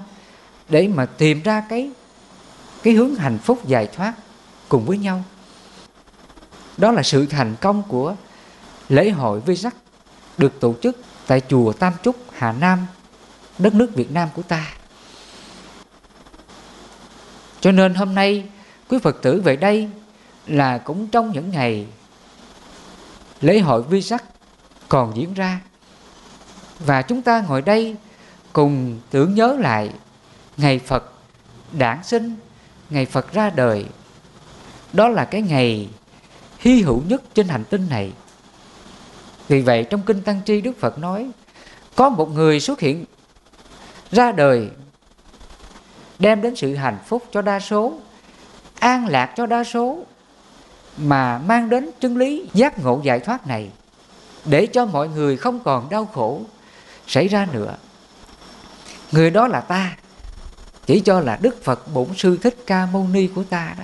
để 0.70 0.88
mà 0.88 1.06
tìm 1.06 1.41
ra 1.43 1.64
cái 1.70 1.91
cái 2.84 2.93
hướng 2.93 3.16
hạnh 3.16 3.38
phúc 3.38 3.68
giải 3.68 3.88
thoát 3.88 4.14
cùng 4.70 4.86
với 4.86 4.97
nhau. 4.97 5.24
Đó 6.78 6.91
là 6.91 7.04
sự 7.04 7.26
thành 7.26 7.56
công 7.62 7.84
của 7.88 8.16
lễ 8.89 9.10
hội 9.10 9.39
vi 9.39 9.56
sắc 9.56 9.76
được 10.38 10.60
tổ 10.60 10.76
chức 10.82 10.97
tại 11.28 11.41
chùa 11.47 11.74
Tam 11.74 11.93
Trúc, 12.04 12.16
Hà 12.34 12.52
Nam, 12.52 12.88
đất 13.58 13.74
nước 13.74 13.95
Việt 13.95 14.12
Nam 14.12 14.30
của 14.36 14.41
ta 14.41 14.68
cho 17.62 17.72
nên 17.72 17.93
hôm 17.93 18.16
nay 18.16 18.45
quý 18.89 18.97
Phật 19.03 19.22
tử 19.22 19.41
về 19.41 19.55
đây 19.55 19.89
là 20.47 20.78
cũng 20.78 21.07
trong 21.07 21.32
những 21.32 21.51
ngày 21.51 21.86
lễ 23.41 23.59
hội 23.59 23.84
vi 23.84 24.01
sắc 24.01 24.24
còn 24.89 25.16
diễn 25.16 25.34
ra 25.34 25.59
và 26.80 27.01
chúng 27.01 27.22
ta 27.22 27.43
ngồi 27.47 27.62
đây 27.62 27.95
cùng 28.53 28.99
tưởng 29.09 29.36
nhớ 29.36 29.57
lại 29.59 29.89
ngày 30.57 30.80
Phật 30.80 31.14
đản 31.72 32.03
sinh, 32.03 32.36
ngày 32.89 33.05
Phật 33.05 33.34
ra 33.34 33.49
đời. 33.49 33.86
Đó 34.93 35.09
là 35.09 35.26
cái 35.26 35.41
ngày 35.41 35.89
hy 36.59 36.82
hữu 36.82 37.01
nhất 37.07 37.22
trên 37.34 37.47
hành 37.47 37.64
tinh 37.70 37.88
này. 37.89 38.12
Vì 39.47 39.62
vậy 39.62 39.84
trong 39.89 40.01
Kinh 40.01 40.22
Tăng 40.22 40.41
Tri 40.45 40.62
Đức 40.62 40.80
Phật 40.80 40.97
nói 40.97 41.32
có 41.95 42.09
một 42.09 42.30
người 42.32 42.59
xuất 42.59 42.80
hiện 42.80 43.05
ra 44.12 44.32
đời 44.32 44.70
đem 46.22 46.41
đến 46.41 46.55
sự 46.55 46.76
hạnh 46.76 46.97
phúc 47.05 47.24
cho 47.32 47.41
đa 47.41 47.59
số, 47.59 47.93
an 48.80 49.07
lạc 49.07 49.34
cho 49.38 49.45
đa 49.45 49.63
số 49.63 49.99
mà 50.97 51.38
mang 51.38 51.69
đến 51.69 51.89
chân 51.99 52.17
lý 52.17 52.49
giác 52.53 52.80
ngộ 52.80 53.01
giải 53.03 53.19
thoát 53.19 53.47
này 53.47 53.69
để 54.45 54.65
cho 54.65 54.86
mọi 54.86 55.07
người 55.07 55.38
không 55.38 55.59
còn 55.59 55.89
đau 55.89 56.05
khổ 56.05 56.41
xảy 57.07 57.28
ra 57.28 57.47
nữa. 57.51 57.76
Người 59.11 59.30
đó 59.30 59.47
là 59.47 59.61
ta, 59.61 59.97
chỉ 60.86 60.99
cho 60.99 61.19
là 61.19 61.39
Đức 61.41 61.63
Phật 61.63 61.93
Bổn 61.93 62.07
Sư 62.17 62.38
Thích 62.38 62.57
Ca 62.67 62.86
Mâu 62.86 63.07
Ni 63.07 63.28
của 63.36 63.43
ta 63.43 63.76
đó. 63.78 63.84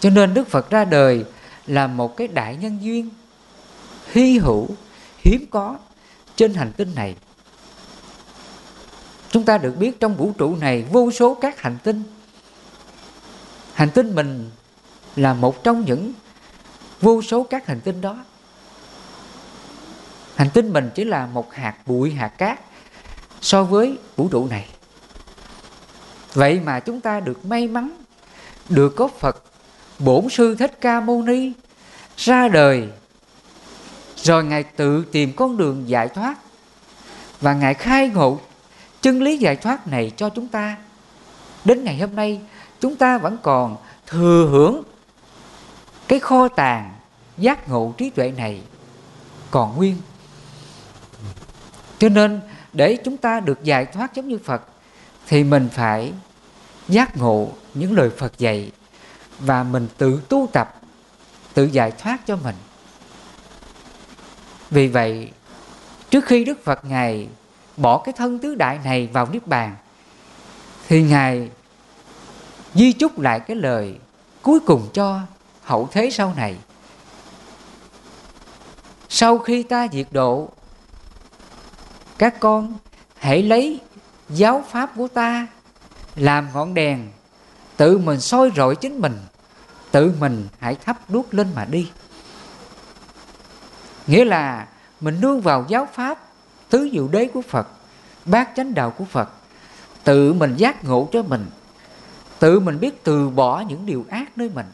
Cho 0.00 0.10
nên 0.10 0.34
Đức 0.34 0.48
Phật 0.48 0.70
ra 0.70 0.84
đời 0.84 1.24
là 1.66 1.86
một 1.86 2.16
cái 2.16 2.28
đại 2.28 2.56
nhân 2.56 2.78
duyên 2.82 3.10
hy 4.12 4.38
hữu, 4.38 4.68
hiếm 5.18 5.46
có 5.50 5.76
trên 6.36 6.54
hành 6.54 6.72
tinh 6.72 6.92
này. 6.94 7.14
Chúng 9.34 9.44
ta 9.44 9.58
được 9.58 9.76
biết 9.76 10.00
trong 10.00 10.16
vũ 10.16 10.32
trụ 10.38 10.56
này 10.56 10.84
vô 10.92 11.10
số 11.10 11.34
các 11.34 11.60
hành 11.60 11.78
tinh. 11.82 12.02
Hành 13.72 13.90
tinh 13.90 14.14
mình 14.14 14.50
là 15.16 15.34
một 15.34 15.64
trong 15.64 15.84
những 15.84 16.12
vô 17.00 17.22
số 17.22 17.42
các 17.42 17.66
hành 17.66 17.80
tinh 17.80 18.00
đó. 18.00 18.16
Hành 20.36 20.50
tinh 20.50 20.72
mình 20.72 20.90
chỉ 20.94 21.04
là 21.04 21.26
một 21.26 21.54
hạt 21.54 21.74
bụi, 21.86 22.10
hạt 22.10 22.28
cát 22.28 22.60
so 23.40 23.64
với 23.64 23.98
vũ 24.16 24.28
trụ 24.28 24.46
này. 24.46 24.68
Vậy 26.34 26.60
mà 26.60 26.80
chúng 26.80 27.00
ta 27.00 27.20
được 27.20 27.46
may 27.46 27.68
mắn 27.68 27.90
được 28.68 28.96
có 28.96 29.08
Phật 29.08 29.42
Bổn 29.98 30.28
Sư 30.30 30.54
Thích 30.54 30.80
Ca 30.80 31.00
Mâu 31.00 31.22
Ni 31.22 31.52
ra 32.16 32.48
đời 32.48 32.88
rồi 34.16 34.44
Ngài 34.44 34.62
tự 34.62 35.04
tìm 35.12 35.32
con 35.36 35.56
đường 35.56 35.88
giải 35.88 36.08
thoát 36.08 36.34
và 37.40 37.54
Ngài 37.54 37.74
khai 37.74 38.08
ngộ 38.08 38.40
chân 39.04 39.22
lý 39.22 39.36
giải 39.36 39.56
thoát 39.56 39.86
này 39.86 40.12
cho 40.16 40.28
chúng 40.28 40.48
ta. 40.48 40.76
Đến 41.64 41.84
ngày 41.84 41.98
hôm 41.98 42.16
nay, 42.16 42.40
chúng 42.80 42.96
ta 42.96 43.18
vẫn 43.18 43.38
còn 43.42 43.76
thừa 44.06 44.48
hưởng 44.50 44.82
cái 46.08 46.18
kho 46.18 46.48
tàng 46.48 46.94
giác 47.38 47.68
ngộ 47.68 47.94
trí 47.96 48.10
tuệ 48.10 48.30
này 48.30 48.60
còn 49.50 49.76
nguyên 49.76 49.96
cho 51.98 52.08
nên, 52.08 52.40
để 52.72 52.98
chúng 53.04 53.16
ta 53.16 53.40
được 53.40 53.64
giải 53.64 53.84
thoát 53.84 54.14
giống 54.14 54.28
như 54.28 54.38
phật, 54.44 54.62
thì 55.26 55.44
mình 55.44 55.68
phải 55.72 56.12
giác 56.88 57.16
ngộ 57.16 57.48
những 57.74 57.92
lời 57.92 58.10
phật 58.18 58.38
dạy 58.38 58.72
và 59.38 59.62
mình 59.62 59.88
tự 59.98 60.20
tu 60.28 60.48
tập, 60.52 60.80
tự 61.54 61.64
giải 61.64 61.90
thoát 61.90 62.26
cho 62.26 62.36
mình 62.36 62.56
vì 64.70 64.88
vậy, 64.88 65.30
trước 66.10 66.24
khi 66.26 66.44
đức 66.44 66.64
phật 66.64 66.84
ngài 66.84 67.28
bỏ 67.76 67.98
cái 67.98 68.12
thân 68.12 68.38
tứ 68.38 68.54
đại 68.54 68.78
này 68.84 69.08
vào 69.12 69.28
niết 69.32 69.46
bàn. 69.46 69.76
Thì 70.88 71.02
ngài 71.02 71.50
di 72.74 72.92
chúc 72.92 73.18
lại 73.18 73.40
cái 73.40 73.56
lời 73.56 73.98
cuối 74.42 74.60
cùng 74.60 74.88
cho 74.92 75.20
hậu 75.62 75.88
thế 75.92 76.10
sau 76.10 76.32
này. 76.36 76.56
Sau 79.08 79.38
khi 79.38 79.62
ta 79.62 79.88
diệt 79.92 80.06
độ, 80.10 80.48
các 82.18 82.40
con 82.40 82.78
hãy 83.18 83.42
lấy 83.42 83.80
giáo 84.28 84.64
pháp 84.70 84.90
của 84.96 85.08
ta 85.08 85.46
làm 86.16 86.48
ngọn 86.54 86.74
đèn, 86.74 87.10
tự 87.76 87.98
mình 87.98 88.20
soi 88.20 88.50
rọi 88.56 88.76
chính 88.76 89.00
mình, 89.00 89.18
tự 89.90 90.12
mình 90.20 90.48
hãy 90.58 90.74
thắp 90.74 91.10
đuốc 91.10 91.34
lên 91.34 91.48
mà 91.54 91.64
đi. 91.64 91.90
Nghĩa 94.06 94.24
là 94.24 94.66
mình 95.00 95.20
nương 95.20 95.40
vào 95.40 95.64
giáo 95.68 95.88
pháp 95.92 96.18
tứ 96.74 96.88
diệu 96.92 97.08
đế 97.08 97.26
của 97.26 97.42
phật, 97.42 97.68
bát 98.24 98.50
chánh 98.56 98.74
đạo 98.74 98.90
của 98.90 99.04
phật. 99.04 99.28
Tự 100.04 100.32
mình 100.32 100.56
giác 100.56 100.84
ngộ 100.84 101.08
cho 101.12 101.22
mình, 101.22 101.46
tự 102.38 102.60
mình 102.60 102.80
biết 102.80 103.04
từ 103.04 103.30
bỏ 103.30 103.60
những 103.60 103.86
điều 103.86 104.04
ác 104.10 104.38
nơi 104.38 104.50
mình, 104.54 104.66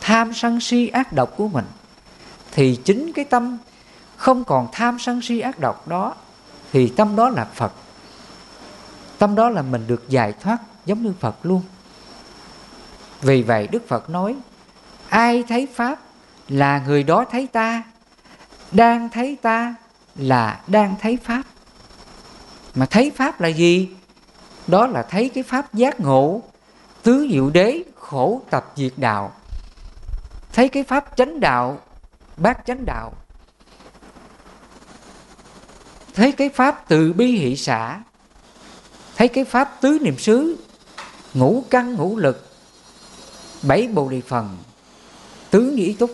tham 0.00 0.34
sân 0.34 0.60
si 0.60 0.88
ác 0.88 1.12
độc 1.12 1.36
của 1.36 1.48
mình, 1.48 1.64
thì 2.52 2.76
chính 2.84 3.12
cái 3.12 3.24
tâm 3.24 3.58
không 4.16 4.44
còn 4.44 4.68
tham 4.72 4.98
sân 4.98 5.22
si 5.22 5.40
ác 5.40 5.58
độc 5.58 5.88
đó, 5.88 6.14
thì 6.72 6.88
tâm 6.88 7.16
đó 7.16 7.30
là 7.30 7.44
Phật. 7.44 7.72
Tâm 9.18 9.34
đó 9.34 9.50
là 9.50 9.62
mình 9.62 9.86
được 9.86 10.08
giải 10.08 10.32
thoát 10.32 10.58
giống 10.86 11.02
như 11.02 11.12
Phật 11.20 11.36
luôn. 11.42 11.62
Vì 13.20 13.42
vậy 13.42 13.68
Đức 13.72 13.88
Phật 13.88 14.10
nói, 14.10 14.36
ai 15.08 15.44
thấy 15.48 15.68
Pháp 15.74 15.98
là 16.48 16.82
người 16.86 17.02
đó 17.02 17.24
thấy 17.30 17.46
ta, 17.46 17.82
đang 18.72 19.08
thấy 19.08 19.36
ta 19.42 19.74
là 20.18 20.60
đang 20.66 20.94
thấy 21.00 21.18
Pháp. 21.24 21.42
Mà 22.74 22.86
thấy 22.86 23.12
Pháp 23.16 23.40
là 23.40 23.48
gì? 23.48 23.88
Đó 24.66 24.86
là 24.86 25.02
thấy 25.02 25.28
cái 25.28 25.42
Pháp 25.42 25.74
giác 25.74 26.00
ngộ, 26.00 26.42
Tứ 27.02 27.28
diệu 27.32 27.50
đế 27.50 27.82
khổ 27.94 28.42
tập 28.50 28.72
diệt 28.76 28.92
đạo. 28.96 29.32
Thấy 30.52 30.68
cái 30.68 30.82
Pháp 30.82 31.16
chánh 31.16 31.40
đạo, 31.40 31.78
Bát 32.36 32.66
chánh 32.66 32.84
đạo. 32.84 33.12
Thấy 36.14 36.32
cái 36.32 36.48
pháp 36.48 36.84
từ 36.88 37.12
bi 37.12 37.26
hỷ 37.26 37.56
xã 37.56 38.00
thấy 39.16 39.28
cái 39.28 39.44
pháp 39.44 39.80
tứ 39.80 39.98
niệm 40.02 40.18
xứ, 40.18 40.56
ngũ 41.34 41.64
căn 41.70 41.94
ngũ 41.94 42.16
lực, 42.16 42.48
bảy 43.62 43.88
bồ 43.88 44.08
đề 44.08 44.20
phần. 44.20 44.56
Tứ 45.50 45.60
nghĩ 45.60 45.92
túc, 45.92 46.10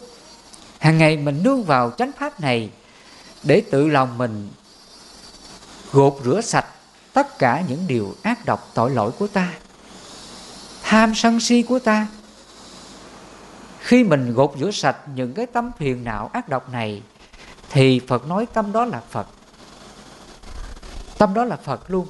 hàng 0.78 0.98
ngày 0.98 1.16
mình 1.16 1.42
nương 1.42 1.64
vào 1.64 1.90
chánh 1.90 2.10
pháp 2.18 2.40
này 2.40 2.70
để 3.44 3.62
tự 3.70 3.88
lòng 3.88 4.18
mình, 4.18 4.48
gột 5.92 6.16
rửa 6.24 6.40
sạch 6.40 6.66
tất 7.12 7.38
cả 7.38 7.62
những 7.68 7.86
điều 7.86 8.14
ác 8.22 8.44
độc 8.44 8.70
tội 8.74 8.90
lỗi 8.90 9.12
của 9.18 9.26
ta, 9.26 9.52
tham 10.82 11.14
sân 11.14 11.40
si 11.40 11.62
của 11.62 11.78
ta. 11.78 12.06
Khi 13.80 14.04
mình 14.04 14.34
gột 14.34 14.52
rửa 14.60 14.70
sạch 14.70 14.96
những 15.14 15.34
cái 15.34 15.46
tâm 15.46 15.70
phiền 15.78 16.04
não 16.04 16.30
ác 16.32 16.48
độc 16.48 16.72
này, 16.72 17.02
thì 17.70 18.00
phật 18.08 18.26
nói 18.26 18.46
tâm 18.52 18.72
đó 18.72 18.84
là 18.84 19.02
phật. 19.10 19.26
Tâm 21.18 21.34
đó 21.34 21.44
là 21.44 21.56
phật 21.56 21.90
luôn. 21.90 22.06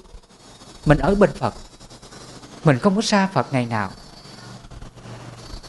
Mình 0.86 0.98
ở 0.98 1.14
bên 1.14 1.30
phật. 1.32 1.54
Mình 2.64 2.78
không 2.78 2.96
có 2.96 3.02
xa 3.02 3.28
phật 3.32 3.52
ngày 3.52 3.66
nào. 3.66 3.90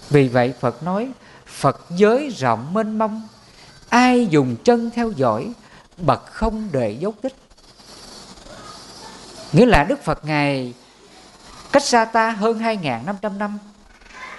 Vì 0.09 0.27
vậy 0.27 0.53
phật 0.59 0.83
nói, 0.83 1.11
phật 1.45 1.85
giới 1.89 2.29
rộng 2.29 2.73
mênh 2.73 2.97
mông 2.97 3.27
ai 3.95 4.27
dùng 4.27 4.55
chân 4.63 4.89
theo 4.95 5.11
dõi, 5.11 5.53
bậc 5.97 6.25
không 6.25 6.69
để 6.71 6.91
dấu 6.91 7.13
tích. 7.21 7.35
Nghĩa 9.51 9.65
là 9.65 9.83
đức 9.83 10.03
phật 10.03 10.25
ngài 10.25 10.73
cách 11.71 11.83
xa 11.83 12.05
ta 12.05 12.29
hơn 12.29 12.59
2.500 12.59 13.37
năm 13.37 13.57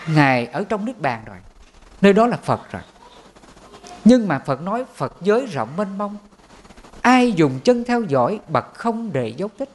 ngài 0.07 0.47
ở 0.47 0.65
trong 0.65 0.85
nước 0.85 1.01
bàn 1.01 1.23
rồi, 1.27 1.37
nơi 2.01 2.13
đó 2.13 2.27
là 2.27 2.37
phật 2.37 2.73
rồi. 2.73 2.83
Nhưng 4.05 4.29
mà 4.29 4.39
phật 4.39 4.63
nói 4.63 4.85
phật 4.95 5.13
giới 5.21 5.47
rộng 5.47 5.69
mênh 5.77 5.99
mông. 5.99 6.17
Ai 7.01 7.33
dùng 7.33 7.61
chân 7.65 7.85
theo 7.85 8.03
dõi, 8.03 8.41
bậc 8.49 8.75
không 8.75 9.13
để 9.13 9.35
dấu 9.37 9.49
tích. 9.59 9.71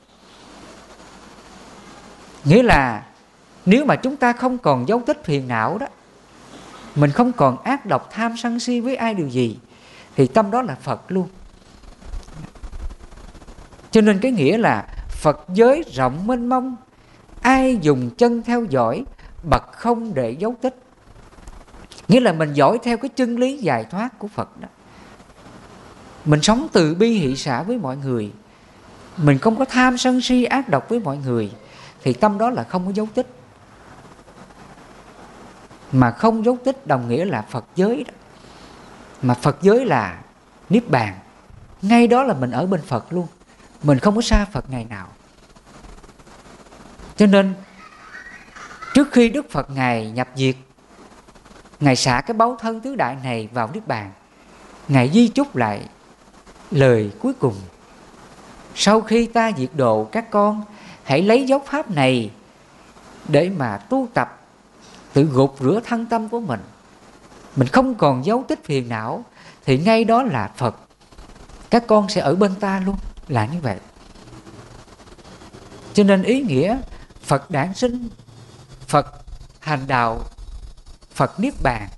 Nghĩa 2.43 2.63
là 2.63 3.05
nếu 3.65 3.85
mà 3.85 3.95
chúng 3.95 4.15
ta 4.15 4.33
không 4.33 4.57
còn 4.57 4.87
dấu 4.87 5.01
tích 5.05 5.23
phiền 5.23 5.47
não 5.47 5.77
đó, 5.77 5.87
mình 6.95 7.11
không 7.11 7.31
còn 7.31 7.63
ác 7.63 7.85
độc 7.85 8.09
tham 8.11 8.37
sân 8.37 8.59
si 8.59 8.79
với 8.79 8.95
ai 8.95 9.13
điều 9.13 9.27
gì 9.27 9.57
thì 10.15 10.27
tâm 10.27 10.51
đó 10.51 10.61
là 10.61 10.75
phật 10.75 11.11
luôn. 11.11 11.27
Cho 13.91 14.01
nên 14.01 14.19
cái 14.19 14.31
nghĩa 14.31 14.57
là 14.57 14.87
phật 15.09 15.45
giới 15.53 15.83
rộng 15.93 16.27
mênh 16.27 16.49
mông, 16.49 16.75
ai 17.41 17.77
dùng 17.81 18.09
chân 18.17 18.41
theo 18.41 18.63
dõi, 18.63 19.05
bậc 19.43 19.71
không 19.71 20.13
để 20.13 20.31
dấu 20.31 20.55
tích. 20.61 20.75
Nghĩa 22.07 22.19
là 22.19 22.33
mình 22.33 22.53
dõi 22.53 22.79
theo 22.83 22.97
cái 22.97 23.09
chân 23.09 23.35
lý 23.35 23.57
giải 23.57 23.85
thoát 23.85 24.19
của 24.19 24.27
phật 24.27 24.59
đó. 24.59 24.67
Mình 26.25 26.41
sống 26.41 26.67
từ 26.71 26.95
bi 26.95 27.09
hỷ 27.09 27.35
xã 27.35 27.63
với 27.63 27.77
mọi 27.77 27.97
người, 27.97 28.31
mình 29.17 29.37
không 29.37 29.55
có 29.55 29.65
tham 29.65 29.97
sân 29.97 30.21
si 30.21 30.43
ác 30.43 30.69
độc 30.69 30.89
với 30.89 30.99
mọi 30.99 31.17
người, 31.17 31.51
thì 32.03 32.13
tâm 32.13 32.37
đó 32.37 32.49
là 32.49 32.63
không 32.63 32.85
có 32.85 32.91
dấu 32.91 33.07
tích. 33.13 33.27
Mà 35.91 36.11
không 36.11 36.45
dấu 36.45 36.57
tích 36.63 36.87
đồng 36.87 37.09
nghĩa 37.09 37.25
là 37.25 37.41
phật 37.41 37.65
giới 37.75 38.03
đó 38.03 38.13
mà 39.21 39.33
phật 39.33 39.57
giới 39.61 39.85
là 39.85 40.21
niết 40.69 40.89
bàn. 40.89 41.19
Ngay 41.81 42.07
đó 42.07 42.23
là 42.23 42.33
mình 42.33 42.51
ở 42.51 42.65
bên 42.65 42.81
phật 42.81 43.13
luôn. 43.13 43.27
Mình 43.83 43.99
không 43.99 44.15
có 44.15 44.21
xa 44.21 44.45
phật 44.45 44.69
ngày 44.69 44.85
nào. 44.89 45.07
Cho 47.17 47.25
nên, 47.25 47.53
trước 48.93 49.11
khi 49.11 49.29
đức 49.29 49.51
phật 49.51 49.69
ngài 49.69 50.11
nhập 50.11 50.27
diệt, 50.35 50.55
ngài 51.79 51.95
xả 51.95 52.21
cái 52.21 52.33
báu 52.33 52.57
thân 52.59 52.81
tứ 52.81 52.95
đại 52.95 53.17
này 53.23 53.49
vào 53.53 53.69
niết 53.73 53.87
bàn. 53.87 54.11
Ngài 54.87 55.09
di 55.09 55.27
chúc 55.27 55.55
lại 55.55 55.87
lời 56.71 57.11
cuối 57.19 57.33
cùng. 57.33 57.55
Sau 58.75 59.01
khi 59.01 59.25
ta 59.25 59.51
diệt 59.57 59.69
độ 59.75 60.03
các 60.11 60.31
con, 60.31 60.63
hãy 61.03 61.21
lấy 61.21 61.45
giáo 61.47 61.61
pháp 61.65 61.91
này 61.91 62.31
để 63.27 63.51
mà 63.57 63.77
tu 63.77 64.07
tập, 64.13 64.39
tự 65.13 65.23
gục 65.23 65.55
rửa 65.59 65.79
thân 65.85 66.05
tâm 66.05 66.29
của 66.29 66.39
mình 66.39 66.59
mình 67.55 67.67
không 67.67 67.95
còn 67.95 68.25
dấu 68.25 68.43
tích 68.47 68.65
phiền 68.65 68.89
não, 68.89 69.25
thì 69.65 69.77
ngay 69.77 70.03
đó 70.03 70.23
là 70.23 70.51
phật. 70.57 70.75
Các 71.69 71.83
con 71.87 72.09
sẽ 72.09 72.21
ở 72.21 72.35
bên 72.35 72.55
ta 72.55 72.81
luôn, 72.85 72.95
là 73.27 73.45
như 73.45 73.59
vậy. 73.61 73.77
Cho 75.93 76.03
nên 76.03 76.23
ý 76.23 76.41
nghĩa 76.41 76.77
phật 77.21 77.51
đản 77.51 77.73
sinh, 77.73 78.09
phật 78.87 79.07
hành 79.59 79.87
đạo, 79.87 80.21
phật 81.13 81.39
niết 81.39 81.53
bàn, 81.63 81.89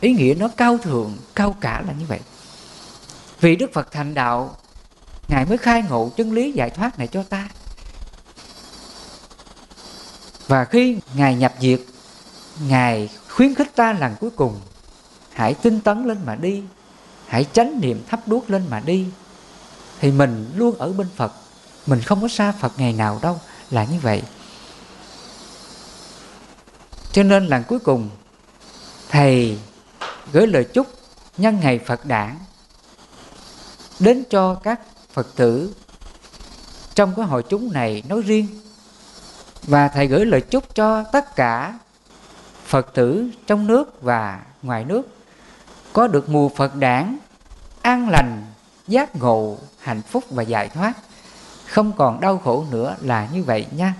ý 0.00 0.12
nghĩa 0.12 0.34
nó 0.38 0.48
cao 0.56 0.78
thượng, 0.78 1.16
cao 1.34 1.56
cả 1.60 1.82
là 1.86 1.92
như 1.92 2.06
vậy. 2.06 2.20
Vì 3.40 3.56
đức 3.56 3.70
phật 3.72 3.92
thành 3.92 4.14
đạo, 4.14 4.56
ngài 5.28 5.44
mới 5.44 5.58
khai 5.58 5.82
ngộ 5.88 6.10
chân 6.16 6.32
lý 6.32 6.52
giải 6.52 6.70
thoát 6.70 6.98
này 6.98 7.06
cho 7.06 7.22
ta. 7.22 7.48
Và 10.46 10.64
khi 10.64 10.98
ngài 11.14 11.34
nhập 11.34 11.54
diệt, 11.60 11.80
ngài 12.68 13.08
khuyến 13.38 13.54
khích 13.54 13.76
ta 13.76 13.92
lần 13.92 14.14
cuối 14.20 14.30
cùng, 14.30 14.60
hãy 15.32 15.54
tinh 15.54 15.80
tấn 15.80 16.04
lên 16.04 16.18
mà 16.26 16.34
đi, 16.34 16.62
hãy 17.26 17.44
tránh 17.52 17.80
niệm 17.80 18.02
thắp 18.08 18.28
đuốc 18.28 18.50
lên 18.50 18.66
mà 18.70 18.80
đi. 18.80 19.06
Thì 20.00 20.10
mình 20.10 20.50
luôn 20.54 20.78
ở 20.78 20.92
bên 20.92 21.06
phật, 21.16 21.32
mình 21.86 22.02
không 22.02 22.22
có 22.22 22.28
xa 22.28 22.52
phật 22.52 22.72
ngày 22.76 22.92
nào 22.92 23.18
đâu, 23.22 23.40
là 23.70 23.84
như 23.84 23.98
vậy. 24.02 24.22
Cho 27.12 27.22
nên 27.22 27.46
lần 27.46 27.64
cuối 27.68 27.78
cùng, 27.78 28.10
thầy 29.08 29.58
gửi 30.32 30.46
lời 30.46 30.64
chúc 30.64 30.86
nhân 31.36 31.60
ngày 31.60 31.78
phật 31.78 32.06
đản 32.06 32.38
đến 33.98 34.24
cho 34.30 34.54
các 34.54 34.80
phật 35.12 35.36
tử 35.36 35.74
trong 36.94 37.14
cái 37.16 37.26
hội 37.26 37.44
chúng 37.48 37.72
này 37.72 38.02
nói 38.08 38.22
riêng. 38.22 38.46
Và 39.62 39.88
thầy 39.88 40.06
gửi 40.06 40.26
lời 40.26 40.40
chúc 40.40 40.74
cho 40.74 41.04
tất 41.12 41.36
cả 41.36 41.78
phật 42.68 42.94
tử 42.94 43.30
trong 43.46 43.66
nước 43.66 44.02
và 44.02 44.40
ngoài 44.62 44.84
nước, 44.84 45.08
có 45.92 46.06
được 46.06 46.28
mùa 46.28 46.48
phật 46.48 46.74
đản, 46.74 47.18
an 47.82 48.08
lành, 48.08 48.44
giác 48.88 49.16
ngộ, 49.16 49.58
hạnh 49.78 50.02
phúc 50.02 50.24
và 50.30 50.42
giải 50.42 50.68
thoát. 50.68 50.92
Không 51.66 51.92
còn 51.92 52.20
đau 52.20 52.38
khổ 52.38 52.64
nữa 52.70 52.96
là 53.00 53.28
như 53.32 53.42
vậy 53.42 53.66
nha. 53.70 53.94